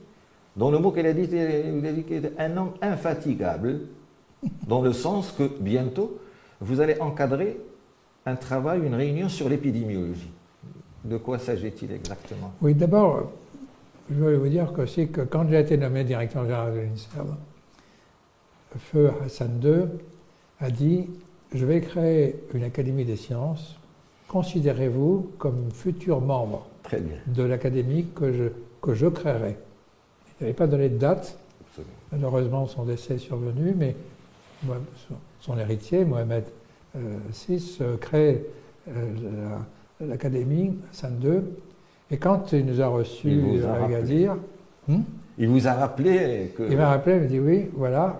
[0.55, 2.05] dont le mot qu'elle a dit, a dit
[2.37, 3.81] un homme infatigable,
[4.67, 6.19] dans le sens que bientôt,
[6.59, 7.57] vous allez encadrer
[8.25, 10.31] un travail, une réunion sur l'épidémiologie.
[11.03, 12.53] De quoi s'agit-il exactement?
[12.61, 13.31] Oui, d'abord,
[14.09, 17.35] je voulais vous dire c'est que quand j'ai été nommé directeur général de l'INSERM,
[18.77, 19.85] Feu Hassan II
[20.59, 21.07] a dit
[21.53, 23.77] Je vais créer une académie des sciences,
[24.33, 26.65] considérez-vous comme futur membre
[27.27, 28.43] de l'académie que je,
[28.81, 29.55] que je créerai?
[30.39, 31.37] Il n'avait pas donné de date.
[32.11, 33.95] Malheureusement, son décès est survenu, mais
[35.39, 36.45] son, héritier, Mohamed
[36.95, 38.43] VI, euh, crée
[38.89, 39.55] euh,
[40.01, 41.41] l'académie Sainte II.
[42.09, 44.35] Et quand il nous a reçus à Agadir,
[44.87, 45.01] hmm?
[45.37, 46.63] il vous a rappelé que.
[46.71, 48.19] Il m'a rappelé, il m'a dit oui, voilà,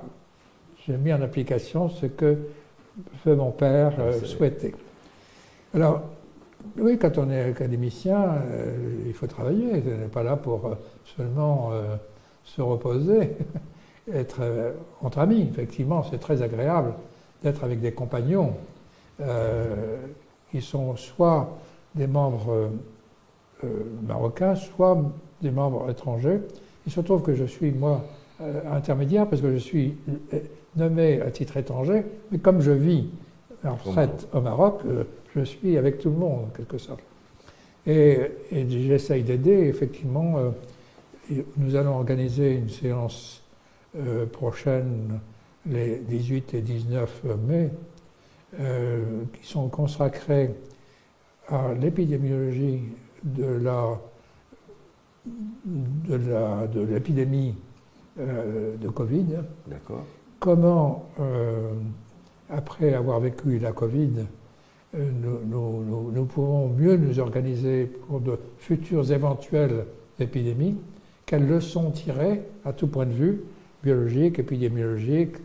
[0.85, 2.37] j'ai mis en application ce que
[3.25, 4.73] mon père euh, souhaitait.
[5.75, 6.01] Alors,
[6.77, 9.71] oui, quand on est académicien, euh, il faut travailler.
[9.71, 10.75] On n'est pas là pour euh,
[11.17, 11.95] seulement euh,
[12.43, 13.31] se reposer,
[14.13, 14.41] être
[15.01, 15.47] entre amis.
[15.49, 16.93] Effectivement, c'est très agréable
[17.41, 18.53] d'être avec des compagnons
[20.51, 21.57] qui sont soit
[21.95, 22.69] des membres
[24.01, 24.97] marocains, soit
[25.41, 26.41] des membres étrangers.
[26.85, 28.03] Il se trouve que je suis, moi,
[28.71, 29.95] intermédiaire parce que je suis
[30.75, 33.07] nommé à titre étranger, mais comme je vis
[33.63, 34.81] en retraite au Maroc,
[35.35, 37.01] je suis avec tout le monde, en quelque sorte.
[37.85, 40.37] Et, j'essaye d'aider, effectivement.
[40.37, 40.51] Euh,
[41.57, 43.43] nous allons organiser une séance
[43.95, 45.19] euh, prochaine,
[45.65, 47.69] les 18 et 19 mai,
[48.59, 50.53] euh, qui sont consacrés
[51.47, 52.81] à l'épidémiologie
[53.23, 53.99] de la
[56.05, 57.55] de l'épidémie
[58.17, 59.25] de Covid.
[59.67, 60.03] D'accord.
[60.39, 61.05] Comment,
[62.49, 64.25] après avoir vécu la Covid,
[64.95, 65.09] euh,
[65.45, 69.85] nous, pourrons mieux nous organiser pour de futures éventuelles
[70.19, 70.77] épidémies,
[71.25, 73.41] quelles leçons tirer à tout point de vue,
[73.83, 75.35] biologique, épidémiologique,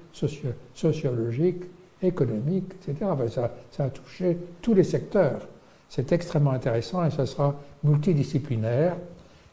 [0.74, 1.64] sociologique,
[2.03, 3.11] économique, etc.
[3.28, 5.49] ça, ça, a touché tous les secteurs.
[5.88, 8.96] C'est extrêmement intéressant et ça sera multidisciplinaire.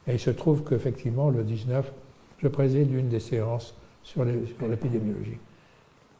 [0.07, 1.91] Et il se trouve qu'effectivement, le 19,
[2.39, 3.73] je préside une des séances
[4.03, 5.37] sur l'épidémiologie.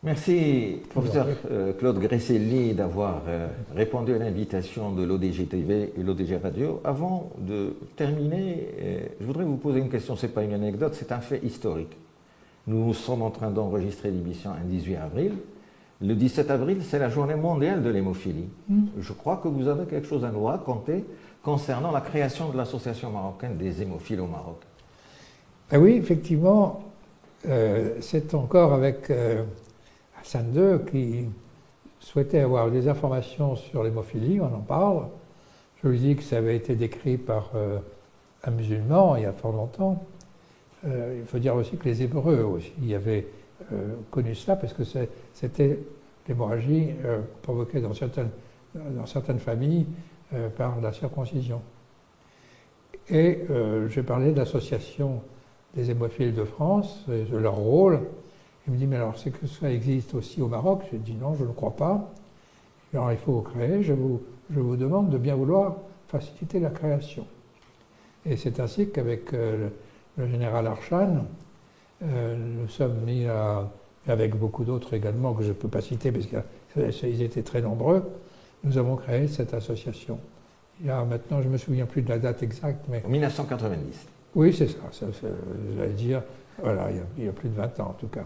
[0.06, 6.38] Merci, professeur euh, Claude Gresselli, d'avoir euh, répondu à l'invitation de l'ODG TV et l'ODG
[6.44, 6.80] Radio.
[6.84, 10.16] Avant de terminer, euh, je voudrais vous poser une question.
[10.16, 11.98] Ce n'est pas une anecdote, c'est un fait historique.
[12.68, 15.32] Nous sommes en train d'enregistrer l'émission un 18 avril.
[16.00, 18.50] Le 17 avril, c'est la journée mondiale de l'hémophilie.
[18.70, 18.86] Hmm.
[19.00, 21.04] Je crois que vous avez quelque chose à nous raconter
[21.42, 24.62] concernant la création de l'Association marocaine des hémophiles au Maroc.
[25.72, 26.84] Ah oui, effectivement,
[28.02, 29.12] c'est encore avec
[30.26, 31.26] Hassan II qui
[32.00, 35.06] souhaitait avoir des informations sur l'hémophilie, on en parle.
[35.84, 37.78] Je lui dis que ça avait été décrit par euh,
[38.44, 40.04] un musulman il y a fort longtemps.
[40.88, 43.28] Euh, il faut dire aussi que les Hébreux aussi avaient
[43.72, 44.82] euh, connu cela parce que
[45.34, 45.80] c'était
[46.28, 46.96] l'hémorragie
[47.44, 48.32] provoquée dans certaines,
[48.74, 49.86] dans certaines familles
[50.58, 51.62] par la circoncision.
[53.10, 53.42] Et
[53.90, 55.22] j'ai parlé de l'association
[55.76, 58.00] des hémophiles de France et de leur rôle
[58.68, 60.84] il me dit, mais alors c'est que ça existe aussi au Maroc?
[60.92, 62.12] J'ai dit non, je ne crois pas.
[62.94, 65.76] Alors il faut créer, je vous, je vous demande de bien vouloir
[66.08, 67.28] faciliter la création.
[68.26, 69.70] Et c'est ainsi qu'avec euh,
[70.18, 71.26] le, général Archan,
[72.04, 73.70] euh, nous sommes mis à,
[74.08, 78.04] avec beaucoup d'autres également que je ne peux pas citer parce qu'ils étaient très nombreux,
[78.64, 80.20] nous avons créé cette association.
[80.82, 83.04] Il y a maintenant, je ne me souviens plus de la date exacte, mais...
[83.06, 84.08] En 1990.
[84.36, 85.06] Oui, c'est ça, ça,
[85.78, 86.22] j'allais dire,
[86.62, 86.88] voilà,
[87.18, 88.26] il y, a, plus de 20 ans en tout cas.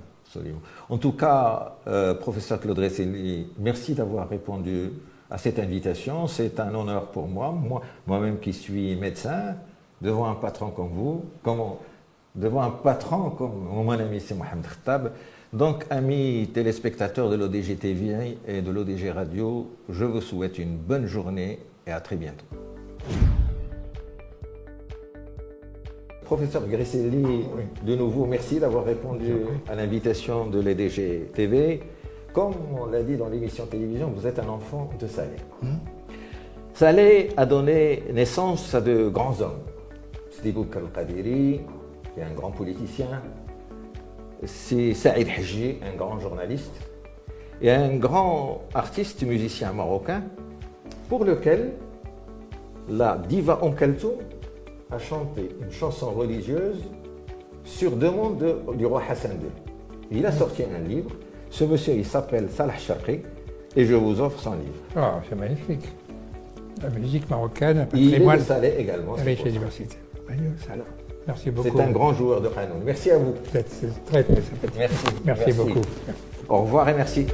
[0.89, 4.91] En tout cas, euh, professeur Claude Resselli, merci d'avoir répondu
[5.29, 6.27] à cette invitation.
[6.27, 9.55] C'est un honneur pour moi, moi, moi-même qui suis médecin,
[10.01, 11.25] devant un patron comme vous,
[12.35, 15.11] devant un patron comme mon ami c'est Mohamed Khattab.
[15.51, 21.07] Donc, amis téléspectateurs de l'ODG TV et de l'ODG Radio, je vous souhaite une bonne
[21.07, 21.57] journée
[21.87, 22.45] et à très bientôt.
[26.29, 27.47] Professeur Grisselli,
[27.81, 29.33] de nouveau, merci d'avoir répondu
[29.67, 31.81] à l'invitation de l'EDG TV.
[32.33, 35.37] Comme on l'a dit dans l'émission télévision, vous êtes un enfant de Salé.
[35.63, 35.77] Hmm?
[36.75, 39.63] Salé a donné naissance à de grands hommes.
[40.29, 41.61] Sidi Al-Qadiri,
[42.13, 43.23] qui est un grand politicien,
[44.45, 46.75] c'est Saïd Haji, un grand journaliste,
[47.59, 50.21] et un grand artiste musicien marocain,
[51.09, 51.71] pour lequel
[52.87, 53.73] la diva Om
[54.91, 56.81] a chanté une chanson religieuse
[57.63, 58.43] sur demande
[58.75, 59.49] du roi Hassan II.
[60.11, 61.11] Il a sorti un livre.
[61.49, 63.19] Ce monsieur, il s'appelle Salah Shaqi,
[63.75, 64.79] et je vous offre son livre.
[64.95, 65.87] Ah, c'est magnifique.
[66.81, 69.13] La musique marocaine, un Il est de Salé également.
[69.13, 69.97] Riche et diversité.
[71.27, 71.69] Merci beaucoup.
[71.75, 72.75] C'est un grand joueur de Hanou.
[72.83, 73.33] Merci à vous.
[73.51, 74.75] C'est très, très sympathique.
[74.77, 75.05] Merci.
[75.25, 75.81] Merci, beaucoup.
[76.47, 77.27] Au revoir et merci.